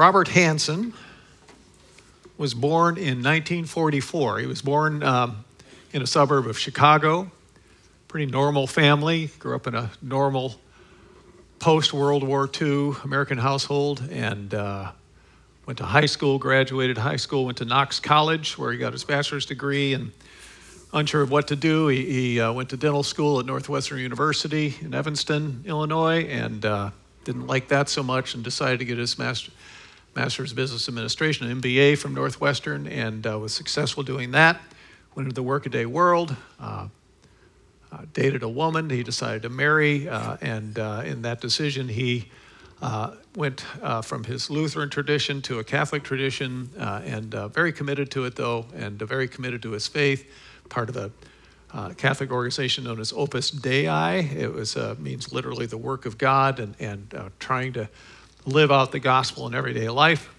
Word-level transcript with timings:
Robert 0.00 0.28
Hanssen 0.28 0.94
was 2.38 2.54
born 2.54 2.96
in 2.96 3.18
1944. 3.18 4.38
He 4.38 4.46
was 4.46 4.62
born 4.62 5.02
um, 5.02 5.44
in 5.92 6.00
a 6.00 6.06
suburb 6.06 6.46
of 6.46 6.58
Chicago. 6.58 7.30
Pretty 8.08 8.24
normal 8.24 8.66
family. 8.66 9.26
Grew 9.38 9.54
up 9.54 9.66
in 9.66 9.74
a 9.74 9.90
normal 10.00 10.54
post 11.58 11.92
World 11.92 12.22
War 12.22 12.48
II 12.58 12.92
American 13.04 13.36
household 13.36 14.02
and 14.10 14.54
uh, 14.54 14.90
went 15.66 15.76
to 15.80 15.84
high 15.84 16.06
school, 16.06 16.38
graduated 16.38 16.96
high 16.96 17.16
school, 17.16 17.44
went 17.44 17.58
to 17.58 17.66
Knox 17.66 18.00
College 18.00 18.56
where 18.56 18.72
he 18.72 18.78
got 18.78 18.94
his 18.94 19.04
bachelor's 19.04 19.44
degree 19.44 19.92
and 19.92 20.12
unsure 20.94 21.20
of 21.20 21.30
what 21.30 21.48
to 21.48 21.56
do. 21.56 21.88
He, 21.88 22.06
he 22.06 22.40
uh, 22.40 22.54
went 22.54 22.70
to 22.70 22.78
dental 22.78 23.02
school 23.02 23.38
at 23.38 23.44
Northwestern 23.44 23.98
University 23.98 24.74
in 24.80 24.94
Evanston, 24.94 25.62
Illinois, 25.66 26.22
and 26.22 26.64
uh, 26.64 26.90
didn't 27.24 27.48
like 27.48 27.68
that 27.68 27.90
so 27.90 28.02
much 28.02 28.34
and 28.34 28.42
decided 28.42 28.78
to 28.78 28.86
get 28.86 28.96
his 28.96 29.18
master, 29.18 29.52
master's 30.14 30.50
of 30.50 30.56
business 30.56 30.88
administration, 30.88 31.50
an 31.50 31.60
MBA 31.60 31.98
from 31.98 32.14
Northwestern, 32.14 32.86
and 32.86 33.26
uh, 33.26 33.38
was 33.38 33.54
successful 33.54 34.02
doing 34.02 34.32
that. 34.32 34.60
Went 35.14 35.26
into 35.26 35.34
the 35.34 35.42
workaday 35.42 35.84
world. 35.84 36.36
Uh, 36.58 36.88
uh, 37.92 38.02
dated 38.12 38.42
a 38.42 38.48
woman 38.48 38.88
he 38.88 39.02
decided 39.02 39.42
to 39.42 39.48
marry, 39.48 40.08
uh, 40.08 40.36
and 40.40 40.78
uh, 40.78 41.02
in 41.04 41.22
that 41.22 41.40
decision, 41.40 41.88
he 41.88 42.28
uh, 42.80 43.14
went 43.34 43.64
uh, 43.82 44.00
from 44.00 44.24
his 44.24 44.48
Lutheran 44.48 44.88
tradition 44.88 45.42
to 45.42 45.58
a 45.58 45.64
Catholic 45.64 46.04
tradition, 46.04 46.70
uh, 46.78 47.02
and 47.04 47.34
very 47.52 47.72
committed 47.72 48.10
to 48.12 48.24
it, 48.24 48.36
though, 48.36 48.66
and 48.74 48.98
very 48.98 49.28
committed 49.28 49.62
to 49.62 49.72
his 49.72 49.88
faith. 49.88 50.30
Part 50.68 50.88
of 50.88 50.94
the 50.94 51.10
Catholic 51.96 52.30
organization 52.30 52.84
known 52.84 53.00
as 53.00 53.12
Opus 53.12 53.50
Dei. 53.50 54.20
It 54.20 54.52
was 54.52 54.76
means 54.98 55.32
literally 55.32 55.66
the 55.66 55.78
work 55.78 56.06
of 56.06 56.16
God, 56.16 56.60
and 56.60 56.74
and 56.78 57.32
trying 57.40 57.72
to 57.72 57.88
live 58.46 58.70
out 58.70 58.92
the 58.92 59.00
gospel 59.00 59.46
in 59.46 59.54
everyday 59.54 59.88
life. 59.88 60.34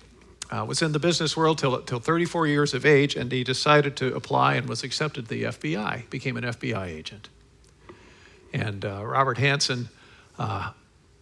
Uh, 0.49 0.65
was 0.65 0.81
in 0.81 0.91
the 0.91 0.99
business 0.99 1.37
world 1.37 1.57
till, 1.57 1.81
till 1.83 1.99
34 1.99 2.45
years 2.45 2.73
of 2.73 2.85
age, 2.85 3.15
and 3.15 3.31
he 3.31 3.41
decided 3.41 3.95
to 3.95 4.13
apply 4.13 4.55
and 4.55 4.67
was 4.67 4.83
accepted 4.83 5.23
to 5.25 5.29
the 5.29 5.43
FBI, 5.43 6.09
became 6.09 6.35
an 6.35 6.43
FBI 6.43 6.87
agent. 6.87 7.29
And 8.51 8.83
uh, 8.83 9.05
Robert 9.05 9.37
Hanssen 9.37 9.87
uh, 10.37 10.71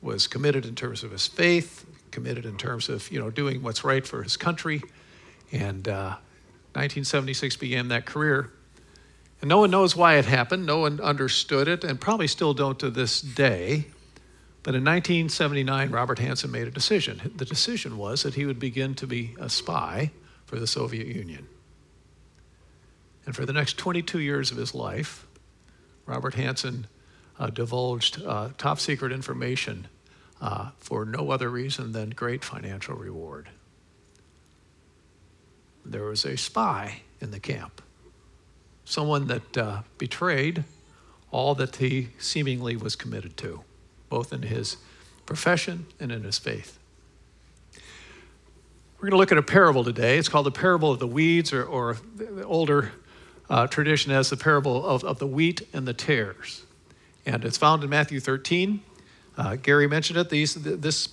was 0.02 0.26
committed 0.26 0.66
in 0.66 0.74
terms 0.74 1.04
of 1.04 1.12
his 1.12 1.28
faith, 1.28 1.86
committed 2.10 2.44
in 2.44 2.58
terms 2.58 2.90
of 2.90 3.12
you 3.12 3.20
know 3.20 3.30
doing 3.30 3.62
what's 3.62 3.84
right 3.84 4.06
for 4.06 4.24
his 4.24 4.36
country, 4.36 4.82
and 5.52 5.86
1976 5.86 7.56
uh, 7.56 7.60
began 7.60 7.90
that 7.90 8.08
career. 8.08 8.52
And 9.42 9.48
no 9.48 9.60
one 9.60 9.72
knows 9.72 9.96
why 9.96 10.16
it 10.16 10.26
happened. 10.26 10.66
No 10.66 10.80
one 10.80 11.00
understood 11.00 11.68
it, 11.68 11.84
and 11.84 12.02
probably 12.02 12.28
still 12.28 12.54
don't 12.56 12.80
to 12.80 12.90
this 12.90 13.22
day. 13.22 13.86
But 14.62 14.76
in 14.76 14.84
1979, 14.84 15.90
Robert 15.92 16.20
Hanssen 16.20 16.52
made 16.52 16.68
a 16.68 16.72
decision. 16.72 17.32
The 17.36 17.46
decision 17.46 17.98
was 17.98 18.24
that 18.24 18.34
he 18.34 18.46
would 18.46 18.60
begin 18.60 18.94
to 18.96 19.08
be 19.08 19.36
a 19.40 19.50
spy 19.50 20.12
for 20.46 20.60
the 20.60 20.68
Soviet 20.68 21.08
Union. 21.08 21.48
And 23.26 23.36
for 23.36 23.46
the 23.46 23.54
next 23.54 23.78
22 23.78 24.20
years 24.20 24.52
of 24.52 24.58
his 24.58 24.74
life, 24.74 25.28
Robert 26.06 26.34
Hanssen 26.34 26.86
uh, 27.40 27.50
divulged 27.50 28.22
uh, 28.24 28.50
top 28.58 28.80
secret 28.80 29.12
information 29.12 29.88
uh, 30.42 30.72
for 30.78 31.06
no 31.06 31.32
other 31.32 31.50
reason 31.50 31.92
than 31.92 32.10
great 32.10 32.44
financial 32.44 32.96
reward. 32.96 33.50
There 35.86 36.06
was 36.06 36.26
a 36.26 36.38
spy 36.38 37.02
in 37.22 37.32
the 37.32 37.40
camp, 37.40 37.82
someone 38.84 39.28
that 39.28 39.58
uh, 39.58 39.82
betrayed 39.98 40.64
all 41.32 41.56
that 41.56 41.78
he 41.78 42.10
seemingly 42.18 42.76
was 42.76 42.96
committed 42.96 43.38
to, 43.38 43.64
both 44.10 44.34
in 44.34 44.44
his 44.44 44.78
profession 45.26 45.86
and 46.00 46.12
in 46.12 46.24
his 46.24 46.38
faith. 46.38 46.78
We're 48.98 49.10
going 49.10 49.12
to 49.12 49.18
look 49.18 49.32
at 49.32 49.38
a 49.38 49.44
parable 49.44 49.84
today. 49.84 50.18
It's 50.18 50.28
called 50.28 50.46
the 50.46 50.52
parable 50.52 50.92
of 50.92 51.00
the 51.00 51.08
weeds, 51.08 51.54
or, 51.54 51.64
or 51.64 51.98
the 52.16 52.44
older 52.44 52.92
uh, 53.50 53.68
tradition 53.68 54.12
as 54.12 54.30
the 54.30 54.38
parable 54.38 54.86
of, 54.86 55.04
of 55.04 55.20
the 55.20 55.28
wheat 55.28 55.62
and 55.72 55.88
the 55.88 55.94
tares 55.94 56.64
and 57.26 57.46
it's 57.46 57.58
found 57.58 57.84
in 57.84 57.90
Matthew 57.90 58.20
13. 58.20 58.82
Uh, 59.38 59.56
Gary 59.56 59.88
mentioned 59.88 60.18
it. 60.18 60.30
These, 60.30 60.56
this 60.56 61.10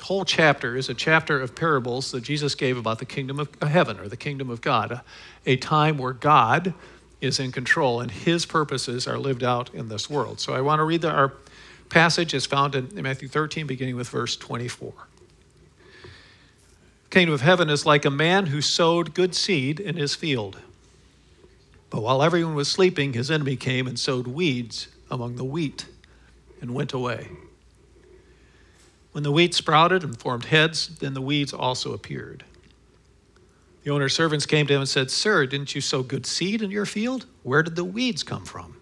whole 0.00 0.24
chapter 0.24 0.76
is 0.76 0.88
a 0.88 0.94
chapter 0.94 1.40
of 1.40 1.54
parables 1.54 2.10
that 2.12 2.22
Jesus 2.22 2.54
gave 2.54 2.76
about 2.76 2.98
the 2.98 3.04
kingdom 3.04 3.38
of 3.38 3.48
heaven 3.62 3.98
or 3.98 4.08
the 4.08 4.16
kingdom 4.16 4.50
of 4.50 4.60
God, 4.60 4.92
a, 4.92 5.04
a 5.46 5.56
time 5.56 5.96
where 5.96 6.12
God 6.12 6.74
is 7.20 7.38
in 7.38 7.52
control 7.52 8.00
and 8.00 8.10
his 8.10 8.44
purposes 8.44 9.06
are 9.06 9.18
lived 9.18 9.42
out 9.42 9.72
in 9.72 9.88
this 9.88 10.10
world. 10.10 10.40
So 10.40 10.54
I 10.54 10.60
want 10.60 10.80
to 10.80 10.84
read 10.84 11.02
the, 11.02 11.10
our 11.10 11.32
passage 11.88 12.34
is 12.34 12.46
found 12.46 12.74
in 12.74 13.02
Matthew 13.02 13.28
13, 13.28 13.66
beginning 13.66 13.96
with 13.96 14.08
verse 14.08 14.36
24. 14.36 14.92
Kingdom 17.10 17.34
of 17.34 17.42
heaven 17.42 17.70
is 17.70 17.86
like 17.86 18.04
a 18.04 18.10
man 18.10 18.46
who 18.46 18.60
sowed 18.60 19.14
good 19.14 19.34
seed 19.34 19.78
in 19.78 19.96
his 19.96 20.14
field. 20.14 20.58
But 21.90 22.02
while 22.02 22.22
everyone 22.22 22.56
was 22.56 22.68
sleeping, 22.68 23.12
his 23.12 23.30
enemy 23.30 23.54
came 23.54 23.86
and 23.86 23.96
sowed 23.96 24.26
weeds 24.26 24.88
among 25.10 25.36
the 25.36 25.44
wheat 25.44 25.86
and 26.60 26.74
went 26.74 26.92
away. 26.92 27.28
When 29.12 29.22
the 29.22 29.30
wheat 29.30 29.54
sprouted 29.54 30.02
and 30.02 30.18
formed 30.18 30.46
heads, 30.46 30.88
then 30.88 31.14
the 31.14 31.22
weeds 31.22 31.52
also 31.52 31.92
appeared. 31.92 32.42
The 33.84 33.90
owner's 33.90 34.12
servants 34.16 34.44
came 34.44 34.66
to 34.66 34.74
him 34.74 34.80
and 34.80 34.88
said, 34.88 35.10
Sir, 35.10 35.46
didn't 35.46 35.74
you 35.74 35.80
sow 35.80 36.02
good 36.02 36.26
seed 36.26 36.62
in 36.62 36.72
your 36.72 36.86
field? 36.86 37.26
Where 37.44 37.62
did 37.62 37.76
the 37.76 37.84
weeds 37.84 38.24
come 38.24 38.44
from? 38.44 38.76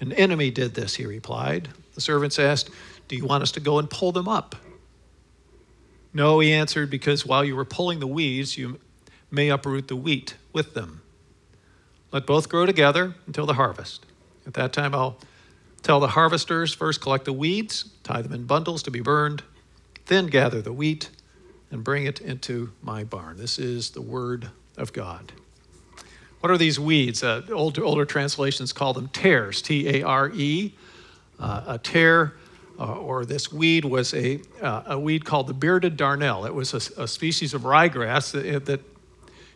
An 0.00 0.12
enemy 0.12 0.50
did 0.50 0.74
this, 0.74 0.94
he 0.96 1.06
replied. 1.06 1.68
The 1.94 2.00
servants 2.00 2.38
asked, 2.38 2.70
Do 3.08 3.16
you 3.16 3.26
want 3.26 3.42
us 3.42 3.52
to 3.52 3.60
go 3.60 3.78
and 3.78 3.90
pull 3.90 4.12
them 4.12 4.28
up? 4.28 4.56
No, 6.12 6.38
he 6.40 6.52
answered, 6.52 6.90
because 6.90 7.26
while 7.26 7.44
you 7.44 7.56
were 7.56 7.64
pulling 7.64 8.00
the 8.00 8.06
weeds, 8.06 8.56
you 8.56 8.78
may 9.30 9.48
uproot 9.50 9.88
the 9.88 9.96
wheat 9.96 10.36
with 10.52 10.74
them. 10.74 11.02
Let 12.12 12.26
both 12.26 12.48
grow 12.48 12.64
together 12.64 13.14
until 13.26 13.46
the 13.46 13.54
harvest. 13.54 14.06
At 14.46 14.54
that 14.54 14.72
time, 14.72 14.94
I'll 14.94 15.18
tell 15.82 16.00
the 16.00 16.08
harvesters 16.08 16.72
first 16.72 17.00
collect 17.00 17.26
the 17.26 17.32
weeds, 17.32 17.90
tie 18.02 18.22
them 18.22 18.32
in 18.32 18.44
bundles 18.44 18.82
to 18.84 18.90
be 18.90 19.00
burned, 19.00 19.42
then 20.06 20.26
gather 20.26 20.62
the 20.62 20.72
wheat 20.72 21.10
and 21.70 21.84
bring 21.84 22.06
it 22.06 22.20
into 22.20 22.72
my 22.82 23.04
barn. 23.04 23.36
This 23.36 23.58
is 23.58 23.90
the 23.90 24.00
word 24.00 24.50
of 24.76 24.92
God. 24.92 25.32
What 26.40 26.52
are 26.52 26.58
these 26.58 26.78
weeds? 26.78 27.24
Uh, 27.24 27.42
older, 27.52 27.84
older 27.84 28.04
translations 28.04 28.72
call 28.72 28.92
them 28.92 29.08
tares, 29.08 29.60
T 29.60 29.88
A 29.88 30.02
R 30.02 30.30
E. 30.30 30.72
Uh, 31.40 31.64
a 31.66 31.78
tare 31.78 32.34
uh, 32.78 32.94
or 32.94 33.24
this 33.24 33.52
weed 33.52 33.84
was 33.84 34.14
a, 34.14 34.40
uh, 34.62 34.82
a 34.86 34.98
weed 34.98 35.24
called 35.24 35.48
the 35.48 35.54
bearded 35.54 35.96
darnel. 35.96 36.46
It 36.46 36.54
was 36.54 36.74
a, 36.74 37.02
a 37.02 37.08
species 37.08 37.54
of 37.54 37.62
ryegrass 37.62 38.32
that, 38.32 38.66
that 38.66 38.80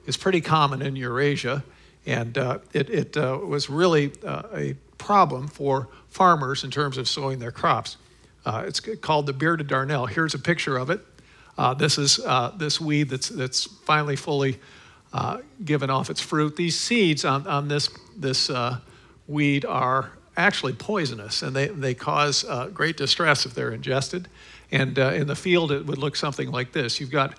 is 0.07 0.17
pretty 0.17 0.41
common 0.41 0.83
in 0.83 0.97
Eurasia. 0.97 1.63
And 2.05 2.37
uh, 2.37 2.59
it, 2.73 2.91
it 2.91 3.17
uh, 3.17 3.39
was 3.45 3.71
really 3.71 4.13
a 4.25 4.75
problem 4.99 5.47
for 5.47 5.89
farmers 6.09 6.65
in 6.65 6.71
terms 6.71 6.99
of 6.99 7.07
sowing 7.09 7.39
their 7.39 7.53
crops. 7.53 7.97
It's 8.45 8.81
called 8.81 9.27
the 9.27 9.33
bearded 9.33 9.69
darnel. 9.69 10.09
Here's 10.09 10.35
a 10.35 10.39
picture 10.39 10.77
of 10.77 10.91
it. 10.91 11.01
This 11.79 11.97
is 11.99 12.21
this 12.57 12.81
weed 12.81 13.09
that's, 13.09 13.29
that's 13.29 13.65
finally 13.65 14.17
fully 14.17 14.59
given 15.65 15.91
off 15.91 16.11
its 16.11 16.21
fruit. 16.21 16.57
These 16.57 16.79
seeds 16.79 17.25
on, 17.25 17.47
on 17.47 17.69
this, 17.69 17.89
this 18.17 18.51
weed 19.29 19.65
are 19.65 20.11
actually 20.37 20.73
poisonous 20.73 21.43
and 21.43 21.55
they, 21.55 21.69
they 21.69 21.95
cause 21.95 22.45
great 22.73 22.97
distress 22.97 23.47
if 23.47 23.55
they're 23.55 23.73
ingested. 23.73 24.29
And 24.71 24.97
in 24.97 25.27
the 25.27 25.37
field, 25.37 25.71
it 25.71 25.87
would 25.87 25.99
look 25.99 26.17
something 26.17 26.51
like 26.51 26.73
this. 26.73 27.01
You've 27.01 27.11
got 27.11 27.37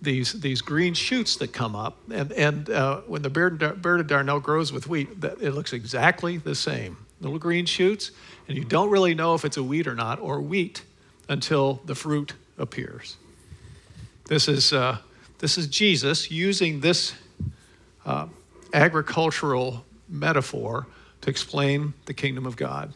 these 0.00 0.32
these 0.40 0.60
green 0.60 0.94
shoots 0.94 1.36
that 1.36 1.52
come 1.52 1.74
up, 1.74 1.98
and 2.12 2.32
and 2.32 2.70
uh, 2.70 3.00
when 3.06 3.22
the 3.22 3.30
bearded, 3.30 3.82
bearded 3.82 4.06
darnel 4.06 4.42
grows 4.42 4.72
with 4.72 4.86
wheat, 4.88 5.08
it 5.40 5.54
looks 5.54 5.72
exactly 5.72 6.36
the 6.36 6.54
same. 6.54 6.96
Little 7.20 7.38
green 7.38 7.66
shoots, 7.66 8.12
and 8.46 8.56
you 8.56 8.64
don't 8.64 8.90
really 8.90 9.14
know 9.14 9.34
if 9.34 9.44
it's 9.44 9.56
a 9.56 9.62
wheat 9.62 9.88
or 9.88 9.94
not, 9.94 10.20
or 10.20 10.40
wheat, 10.40 10.82
until 11.28 11.80
the 11.84 11.94
fruit 11.94 12.34
appears. 12.58 13.16
This 14.28 14.46
is 14.46 14.72
uh, 14.72 14.98
this 15.38 15.58
is 15.58 15.66
Jesus 15.66 16.30
using 16.30 16.80
this 16.80 17.14
uh, 18.04 18.26
agricultural 18.72 19.84
metaphor 20.08 20.86
to 21.20 21.30
explain 21.30 21.94
the 22.06 22.14
kingdom 22.14 22.46
of 22.46 22.56
God. 22.56 22.92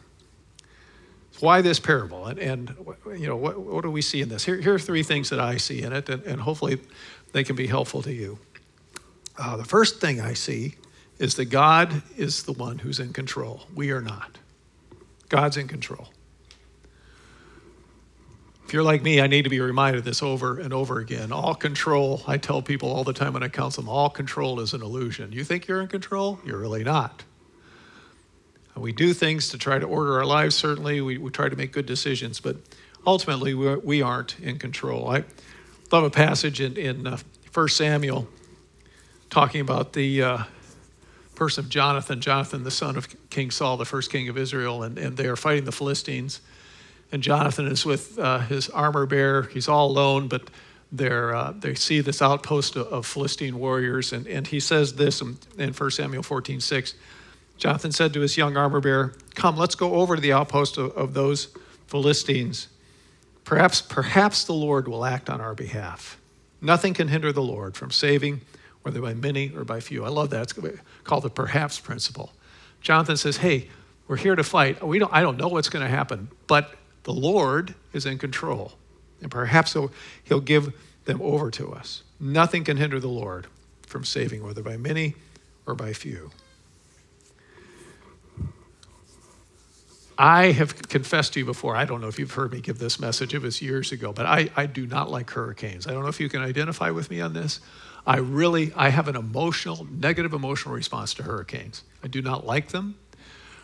Why 1.39 1.61
this 1.61 1.79
parable? 1.79 2.27
And, 2.27 2.39
and 2.39 2.75
you 3.17 3.27
know, 3.27 3.35
what, 3.35 3.59
what, 3.59 3.81
do 3.81 3.91
we 3.91 4.01
see 4.01 4.21
in 4.21 4.29
this? 4.29 4.45
Here, 4.45 4.57
here, 4.57 4.75
are 4.75 4.79
three 4.79 5.03
things 5.03 5.29
that 5.29 5.39
I 5.39 5.57
see 5.57 5.81
in 5.81 5.91
it, 5.91 6.07
and, 6.07 6.23
and 6.23 6.39
hopefully 6.39 6.79
they 7.31 7.43
can 7.43 7.55
be 7.55 7.67
helpful 7.67 8.01
to 8.03 8.13
you. 8.13 8.39
Uh, 9.37 9.57
the 9.57 9.65
first 9.65 9.99
thing 9.99 10.21
I 10.21 10.33
see 10.33 10.75
is 11.19 11.35
that 11.35 11.45
God 11.45 12.03
is 12.17 12.43
the 12.43 12.53
one 12.53 12.79
who's 12.79 12.99
in 12.99 13.13
control. 13.13 13.63
We 13.73 13.91
are 13.91 14.01
not. 14.01 14.37
God's 15.29 15.57
in 15.57 15.67
control. 15.67 16.09
You're 18.73 18.81
like 18.81 19.03
me, 19.03 19.21
I 19.21 19.27
need 19.27 19.43
to 19.43 19.51
be 19.51 19.59
reminded 19.59 19.99
of 19.99 20.05
this 20.05 20.23
over 20.23 20.59
and 20.59 20.73
over 20.73 20.97
again. 20.97 21.31
All 21.31 21.53
control, 21.53 22.23
I 22.25 22.37
tell 22.37 22.63
people 22.63 22.91
all 22.91 23.03
the 23.03 23.13
time 23.13 23.33
when 23.33 23.43
I 23.43 23.47
counsel 23.47 23.83
them, 23.83 23.89
all 23.89 24.09
control 24.09 24.59
is 24.59 24.73
an 24.73 24.81
illusion. 24.81 25.31
You 25.31 25.43
think 25.43 25.67
you're 25.67 25.79
in 25.79 25.87
control? 25.87 26.39
You're 26.43 26.57
really 26.57 26.83
not. 26.83 27.23
We 28.75 28.91
do 28.91 29.13
things 29.13 29.49
to 29.49 29.59
try 29.59 29.77
to 29.77 29.85
order 29.85 30.17
our 30.17 30.25
lives, 30.25 30.55
certainly. 30.55 31.01
We, 31.01 31.19
we 31.19 31.29
try 31.29 31.49
to 31.49 31.55
make 31.55 31.71
good 31.71 31.85
decisions, 31.85 32.39
but 32.39 32.57
ultimately 33.05 33.53
we're, 33.53 33.77
we 33.77 34.01
aren't 34.01 34.39
in 34.39 34.57
control. 34.57 35.07
I 35.07 35.25
love 35.91 36.03
a 36.03 36.09
passage 36.09 36.59
in, 36.59 36.75
in 36.75 37.05
uh, 37.05 37.19
1 37.53 37.67
Samuel 37.67 38.27
talking 39.29 39.61
about 39.61 39.93
the 39.93 40.23
uh, 40.23 40.37
person 41.35 41.65
of 41.65 41.69
Jonathan, 41.69 42.21
Jonathan, 42.21 42.63
the 42.63 42.71
son 42.71 42.97
of 42.97 43.07
King 43.29 43.51
Saul, 43.51 43.77
the 43.77 43.85
first 43.85 44.11
king 44.11 44.29
of 44.29 44.37
Israel, 44.37 44.81
and, 44.81 44.97
and 44.97 45.15
they 45.15 45.27
are 45.27 45.35
fighting 45.35 45.65
the 45.65 45.71
Philistines. 45.71 46.41
And 47.13 47.21
Jonathan 47.21 47.67
is 47.67 47.85
with 47.85 48.17
uh, 48.17 48.39
his 48.39 48.71
armor 48.71 49.05
bearer. 49.05 49.43
He's 49.43 49.67
all 49.67 49.91
alone, 49.91 50.27
but 50.27 50.49
uh, 50.99 51.53
they 51.59 51.75
see 51.75 52.01
this 52.01 52.23
outpost 52.23 52.75
of, 52.75 52.87
of, 52.87 53.05
Philistine 53.05 53.59
warriors. 53.59 54.13
And, 54.13 54.25
and 54.25 54.47
he 54.47 54.59
says 54.59 54.95
this 54.95 55.21
in, 55.21 55.37
in 55.59 55.73
1 55.73 55.91
Samuel 55.91 56.23
14 56.23 56.59
6. 56.59 56.95
Jonathan 57.57 57.91
said 57.91 58.13
to 58.13 58.21
his 58.21 58.35
young 58.35 58.57
armor 58.57 58.79
bearer, 58.79 59.13
Come, 59.35 59.57
let's 59.57 59.75
go 59.75 59.93
over 59.93 60.15
to 60.15 60.21
the 60.21 60.33
outpost 60.33 60.79
of, 60.79 60.91
of 60.97 61.13
those 61.13 61.55
Philistines. 61.85 62.67
Perhaps, 63.43 63.81
perhaps 63.81 64.45
the 64.45 64.53
Lord 64.53 64.87
will 64.87 65.05
act 65.05 65.29
on 65.29 65.39
our 65.39 65.53
behalf. 65.53 66.19
Nothing 66.61 66.95
can 66.95 67.09
hinder 67.09 67.31
the 67.31 67.43
Lord 67.43 67.77
from 67.77 67.91
saving, 67.91 68.41
whether 68.81 68.99
by 69.01 69.13
many 69.13 69.51
or 69.55 69.63
by 69.63 69.81
few. 69.81 70.03
I 70.03 70.09
love 70.09 70.31
that. 70.31 70.41
It's 70.41 70.79
called 71.03 71.23
the 71.23 71.29
perhaps 71.29 71.79
principle. 71.79 72.33
Jonathan 72.81 73.17
says, 73.17 73.37
Hey, 73.37 73.69
we're 74.07 74.17
here 74.17 74.35
to 74.35 74.43
fight. 74.43 74.85
We 74.85 74.97
don't, 74.97 75.13
I 75.13 75.21
don't 75.21 75.37
know 75.37 75.47
what's 75.47 75.69
going 75.69 75.85
to 75.85 75.89
happen, 75.89 76.29
but 76.47 76.73
the 77.03 77.13
Lord 77.13 77.75
is 77.93 78.05
in 78.05 78.17
control. 78.17 78.73
And 79.21 79.31
perhaps 79.31 79.73
he'll, 79.73 79.91
he'll 80.23 80.41
give 80.41 80.73
them 81.05 81.21
over 81.21 81.51
to 81.51 81.73
us. 81.73 82.03
Nothing 82.19 82.63
can 82.63 82.77
hinder 82.77 82.99
the 82.99 83.07
Lord 83.07 83.47
from 83.85 84.03
saving, 84.03 84.43
whether 84.43 84.61
by 84.61 84.77
many 84.77 85.15
or 85.65 85.75
by 85.75 85.93
few. 85.93 86.31
I 90.17 90.51
have 90.51 90.89
confessed 90.89 91.33
to 91.33 91.39
you 91.39 91.45
before, 91.45 91.75
I 91.75 91.85
don't 91.85 91.99
know 91.99 92.07
if 92.07 92.19
you've 92.19 92.33
heard 92.33 92.51
me 92.51 92.61
give 92.61 92.77
this 92.77 92.99
message, 92.99 93.33
it 93.33 93.41
was 93.41 93.61
years 93.61 93.91
ago, 93.91 94.13
but 94.13 94.25
I, 94.25 94.49
I 94.55 94.67
do 94.67 94.85
not 94.85 95.09
like 95.09 95.31
hurricanes. 95.31 95.87
I 95.87 95.91
don't 95.91 96.03
know 96.03 96.09
if 96.09 96.19
you 96.19 96.29
can 96.29 96.41
identify 96.41 96.91
with 96.91 97.09
me 97.09 97.19
on 97.19 97.33
this. 97.33 97.59
I 98.05 98.17
really, 98.17 98.71
I 98.75 98.89
have 98.89 99.07
an 99.07 99.15
emotional, 99.15 99.87
negative 99.89 100.33
emotional 100.33 100.75
response 100.75 101.13
to 101.15 101.23
hurricanes. 101.23 101.83
I 102.03 102.07
do 102.07 102.21
not 102.21 102.45
like 102.45 102.69
them. 102.69 102.95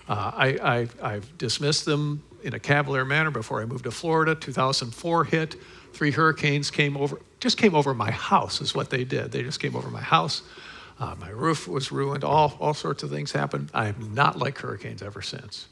Uh, 0.07 0.31
I, 0.33 0.47
I, 0.47 0.87
I've 1.13 1.37
dismissed 1.37 1.85
them 1.85 2.23
in 2.43 2.53
a 2.53 2.59
cavalier 2.59 3.05
manner 3.05 3.31
before 3.31 3.61
I 3.61 3.65
moved 3.65 3.85
to 3.85 3.91
Florida. 3.91 4.35
2004 4.35 5.25
hit, 5.25 5.55
three 5.93 6.11
hurricanes 6.11 6.71
came 6.71 6.97
over, 6.97 7.19
just 7.39 7.57
came 7.57 7.75
over 7.75 7.93
my 7.93 8.11
house, 8.11 8.61
is 8.61 8.73
what 8.73 8.89
they 8.89 9.03
did. 9.03 9.31
They 9.31 9.43
just 9.43 9.59
came 9.59 9.75
over 9.75 9.89
my 9.89 10.01
house. 10.01 10.41
Uh, 10.99 11.15
my 11.19 11.29
roof 11.29 11.67
was 11.67 11.91
ruined, 11.91 12.23
all, 12.23 12.57
all 12.59 12.73
sorts 12.73 13.03
of 13.03 13.09
things 13.09 13.31
happened. 13.31 13.69
I 13.73 13.85
have 13.85 14.13
not 14.13 14.37
liked 14.37 14.59
hurricanes 14.59 15.01
ever 15.01 15.21
since. 15.21 15.67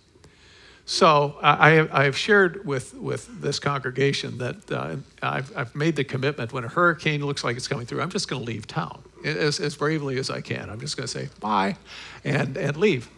So 0.85 1.37
I, 1.41 1.85
I 1.91 2.05
have 2.05 2.15
shared 2.15 2.65
with, 2.65 2.93
with 2.93 3.41
this 3.41 3.59
congregation 3.59 4.37
that 4.37 4.71
uh, 4.71 4.95
I've, 5.21 5.55
I've 5.57 5.75
made 5.75 5.97
the 5.97 6.05
commitment 6.05 6.53
when 6.53 6.63
a 6.63 6.69
hurricane 6.69 7.25
looks 7.25 7.43
like 7.43 7.57
it's 7.57 7.67
coming 7.67 7.85
through, 7.85 8.01
I'm 8.01 8.09
just 8.09 8.29
going 8.29 8.41
to 8.41 8.47
leave 8.47 8.67
town 8.67 9.03
as, 9.25 9.59
as 9.59 9.75
bravely 9.75 10.17
as 10.17 10.29
I 10.29 10.39
can. 10.39 10.69
I'm 10.69 10.79
just 10.79 10.95
going 10.95 11.05
to 11.05 11.11
say 11.11 11.27
bye 11.41 11.75
and, 12.23 12.55
and 12.55 12.77
leave. 12.77 13.09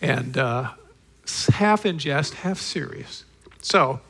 And 0.00 0.38
uh, 0.38 0.70
half 1.52 1.86
in 1.86 1.98
jest, 1.98 2.34
half 2.34 2.58
serious. 2.58 3.24
So, 3.60 4.00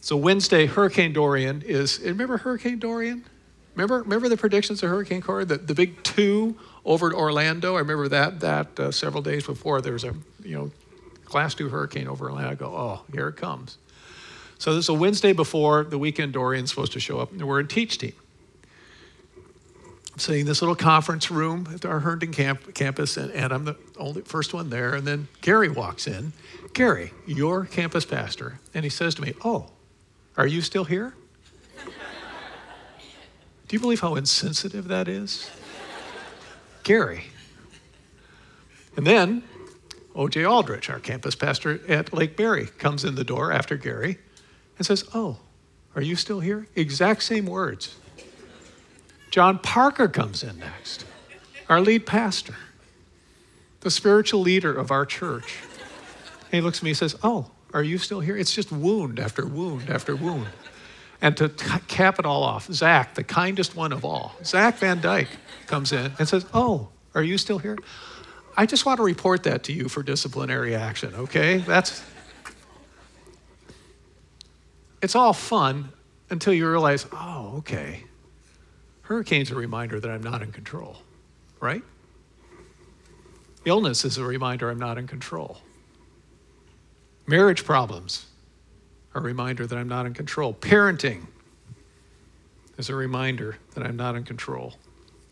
so 0.00 0.16
Wednesday, 0.16 0.66
Hurricane 0.66 1.12
Dorian 1.12 1.62
is, 1.62 2.00
remember 2.00 2.38
Hurricane 2.38 2.78
Dorian? 2.78 3.24
Remember, 3.74 4.02
remember 4.02 4.28
the 4.28 4.36
predictions 4.36 4.82
of 4.82 4.90
Hurricane 4.90 5.22
Dorian, 5.22 5.48
the, 5.48 5.56
the 5.56 5.74
big 5.74 6.02
two 6.02 6.58
over 6.84 7.08
at 7.08 7.14
Orlando? 7.14 7.76
I 7.76 7.80
remember 7.80 8.08
that, 8.08 8.40
that 8.40 8.80
uh, 8.80 8.90
several 8.90 9.22
days 9.22 9.46
before 9.46 9.80
there 9.80 9.92
was 9.92 10.04
a, 10.04 10.14
you 10.42 10.56
know, 10.56 10.70
class 11.24 11.54
two 11.54 11.68
hurricane 11.68 12.08
over 12.08 12.26
Orlando. 12.26 12.50
I 12.50 12.54
go, 12.54 12.66
oh, 12.66 13.02
here 13.12 13.28
it 13.28 13.36
comes. 13.36 13.78
So 14.58 14.74
this 14.74 14.84
is 14.84 14.88
a 14.90 14.94
Wednesday 14.94 15.32
before 15.32 15.84
the 15.84 15.98
weekend 15.98 16.34
Dorian's 16.34 16.70
supposed 16.70 16.92
to 16.92 17.00
show 17.00 17.18
up, 17.18 17.32
and 17.32 17.42
we're 17.42 17.60
in 17.60 17.68
teach 17.68 17.98
team. 17.98 18.12
Sitting 20.16 20.42
in 20.42 20.46
this 20.46 20.60
little 20.60 20.76
conference 20.76 21.30
room 21.30 21.68
at 21.74 21.84
our 21.86 22.00
Herndon 22.00 22.32
camp, 22.32 22.74
campus, 22.74 23.16
and, 23.16 23.30
and 23.32 23.52
I'm 23.52 23.64
the 23.64 23.76
only 23.96 24.22
first 24.22 24.52
one 24.52 24.68
there. 24.68 24.94
And 24.94 25.06
then 25.06 25.28
Gary 25.40 25.70
walks 25.70 26.06
in. 26.06 26.32
Gary, 26.74 27.12
your 27.26 27.64
campus 27.64 28.04
pastor, 28.04 28.60
and 28.74 28.84
he 28.84 28.90
says 28.90 29.14
to 29.16 29.22
me, 29.22 29.32
"Oh, 29.44 29.70
are 30.36 30.46
you 30.46 30.60
still 30.60 30.84
here?" 30.84 31.14
Do 33.68 33.76
you 33.76 33.80
believe 33.80 34.00
how 34.00 34.14
insensitive 34.16 34.88
that 34.88 35.08
is? 35.08 35.50
Gary. 36.82 37.24
And 38.96 39.06
then 39.06 39.42
O.J. 40.14 40.44
Aldrich, 40.44 40.90
our 40.90 41.00
campus 41.00 41.34
pastor 41.34 41.80
at 41.88 42.12
Lake 42.12 42.38
Mary, 42.38 42.66
comes 42.66 43.04
in 43.04 43.14
the 43.14 43.24
door 43.24 43.50
after 43.50 43.76
Gary 43.76 44.18
and 44.76 44.86
says, 44.86 45.04
Oh, 45.14 45.38
are 45.94 46.02
you 46.02 46.16
still 46.16 46.40
here? 46.40 46.66
Exact 46.74 47.22
same 47.22 47.46
words. 47.46 47.96
John 49.32 49.58
Parker 49.58 50.08
comes 50.08 50.42
in 50.42 50.58
next, 50.58 51.06
our 51.66 51.80
lead 51.80 52.04
pastor, 52.04 52.54
the 53.80 53.90
spiritual 53.90 54.42
leader 54.42 54.72
of 54.72 54.90
our 54.90 55.06
church. 55.06 55.56
And 56.44 56.52
he 56.52 56.60
looks 56.60 56.80
at 56.80 56.82
me 56.82 56.90
and 56.90 56.98
says, 56.98 57.16
Oh, 57.22 57.50
are 57.72 57.82
you 57.82 57.96
still 57.96 58.20
here? 58.20 58.36
It's 58.36 58.54
just 58.54 58.70
wound 58.70 59.18
after 59.18 59.46
wound 59.46 59.88
after 59.88 60.14
wound. 60.14 60.48
And 61.22 61.34
to 61.38 61.48
cap 61.88 62.18
it 62.18 62.26
all 62.26 62.42
off, 62.42 62.70
Zach, 62.70 63.14
the 63.14 63.24
kindest 63.24 63.74
one 63.74 63.90
of 63.90 64.04
all, 64.04 64.34
Zach 64.44 64.76
Van 64.76 65.00
Dyke, 65.00 65.30
comes 65.66 65.92
in 65.92 66.12
and 66.18 66.28
says, 66.28 66.44
Oh, 66.52 66.90
are 67.14 67.22
you 67.22 67.38
still 67.38 67.58
here? 67.58 67.78
I 68.54 68.66
just 68.66 68.84
want 68.84 68.98
to 68.98 69.02
report 69.02 69.44
that 69.44 69.64
to 69.64 69.72
you 69.72 69.88
for 69.88 70.02
disciplinary 70.02 70.74
action, 70.74 71.14
okay? 71.14 71.56
That's 71.56 72.04
it's 75.00 75.14
all 75.14 75.32
fun 75.32 75.88
until 76.28 76.52
you 76.52 76.68
realize, 76.68 77.06
oh, 77.12 77.54
okay. 77.58 78.04
Hurricane's 79.12 79.50
a 79.50 79.54
reminder 79.54 80.00
that 80.00 80.10
I'm 80.10 80.22
not 80.22 80.40
in 80.40 80.52
control, 80.52 80.96
right? 81.60 81.82
Illness 83.66 84.06
is 84.06 84.16
a 84.16 84.24
reminder 84.24 84.70
I'm 84.70 84.78
not 84.78 84.96
in 84.96 85.06
control. 85.06 85.58
Marriage 87.26 87.62
problems 87.62 88.24
are 89.14 89.20
a 89.20 89.22
reminder 89.22 89.66
that 89.66 89.76
I'm 89.76 89.86
not 89.86 90.06
in 90.06 90.14
control. 90.14 90.54
Parenting 90.54 91.26
is 92.78 92.88
a 92.88 92.94
reminder 92.94 93.58
that 93.74 93.84
I'm 93.84 93.96
not 93.96 94.16
in 94.16 94.24
control. 94.24 94.78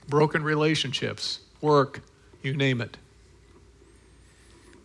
Broken 0.08 0.44
relationships, 0.44 1.40
work, 1.62 2.02
you 2.42 2.54
name 2.54 2.82
it. 2.82 2.98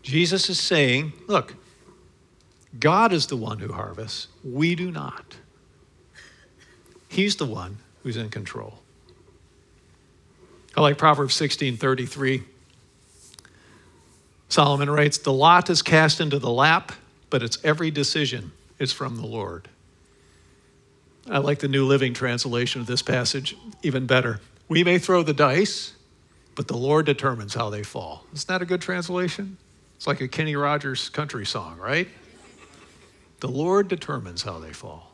Jesus 0.04 0.50
is 0.50 0.58
saying, 0.58 1.12
look, 1.28 1.54
God 2.80 3.12
is 3.12 3.28
the 3.28 3.36
one 3.36 3.60
who 3.60 3.74
harvests, 3.74 4.30
we 4.42 4.74
do 4.74 4.90
not. 4.90 5.36
He's 7.10 7.36
the 7.36 7.46
one 7.46 7.80
who's 8.02 8.16
in 8.16 8.30
control. 8.30 8.80
I 10.76 10.82
like 10.82 10.98
Proverbs 10.98 11.34
16 11.36 11.78
33. 11.78 12.44
Solomon 14.50 14.90
writes, 14.90 15.18
The 15.18 15.34
lot 15.34 15.70
is 15.70 15.82
cast 15.82 16.22
into 16.22 16.40
the 16.40 16.52
lap, 16.52 16.92
but 17.30 17.42
its 17.42 17.58
every 17.64 17.92
decision 17.92 18.52
is 18.80 18.92
from 18.92 19.18
the 19.18 19.26
Lord. 19.26 19.70
I 21.30 21.40
like 21.40 21.60
the 21.60 21.68
New 21.68 21.86
Living 21.86 22.14
Translation 22.14 22.82
of 22.82 22.88
this 22.88 23.02
passage 23.02 23.56
even 23.82 24.06
better. 24.06 24.42
We 24.68 24.84
may 24.84 25.00
throw 25.00 25.24
the 25.24 25.34
dice, 25.34 25.94
but 26.56 26.68
the 26.68 26.78
Lord 26.78 27.06
determines 27.06 27.54
how 27.54 27.70
they 27.70 27.84
fall. 27.84 28.26
Isn't 28.34 28.48
that 28.48 28.62
a 28.62 28.66
good 28.66 28.82
translation? 28.82 29.58
It's 29.96 30.08
like 30.08 30.22
a 30.22 30.28
Kenny 30.28 30.56
Rogers 30.56 31.10
country 31.10 31.46
song, 31.46 31.78
right? 31.78 32.08
The 33.40 33.48
Lord 33.48 33.88
determines 33.88 34.44
how 34.44 34.60
they 34.60 34.74
fall. 34.74 35.12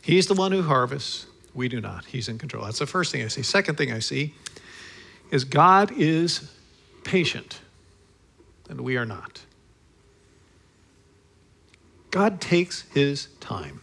He's 0.00 0.26
the 0.26 0.34
one 0.34 0.52
who 0.52 0.62
harvests. 0.62 1.26
We 1.54 1.68
do 1.68 1.80
not. 1.80 2.04
He's 2.04 2.28
in 2.28 2.38
control. 2.38 2.64
That's 2.64 2.80
the 2.80 2.86
first 2.86 3.12
thing 3.12 3.22
I 3.22 3.28
see. 3.28 3.42
Second 3.42 3.78
thing 3.78 3.92
I 3.92 4.00
see 4.00 4.34
is 5.30 5.44
God 5.44 5.92
is 5.96 6.50
patient, 7.04 7.60
and 8.68 8.80
we 8.80 8.96
are 8.96 9.06
not. 9.06 9.40
God 12.10 12.40
takes 12.40 12.82
his 12.92 13.28
time. 13.40 13.80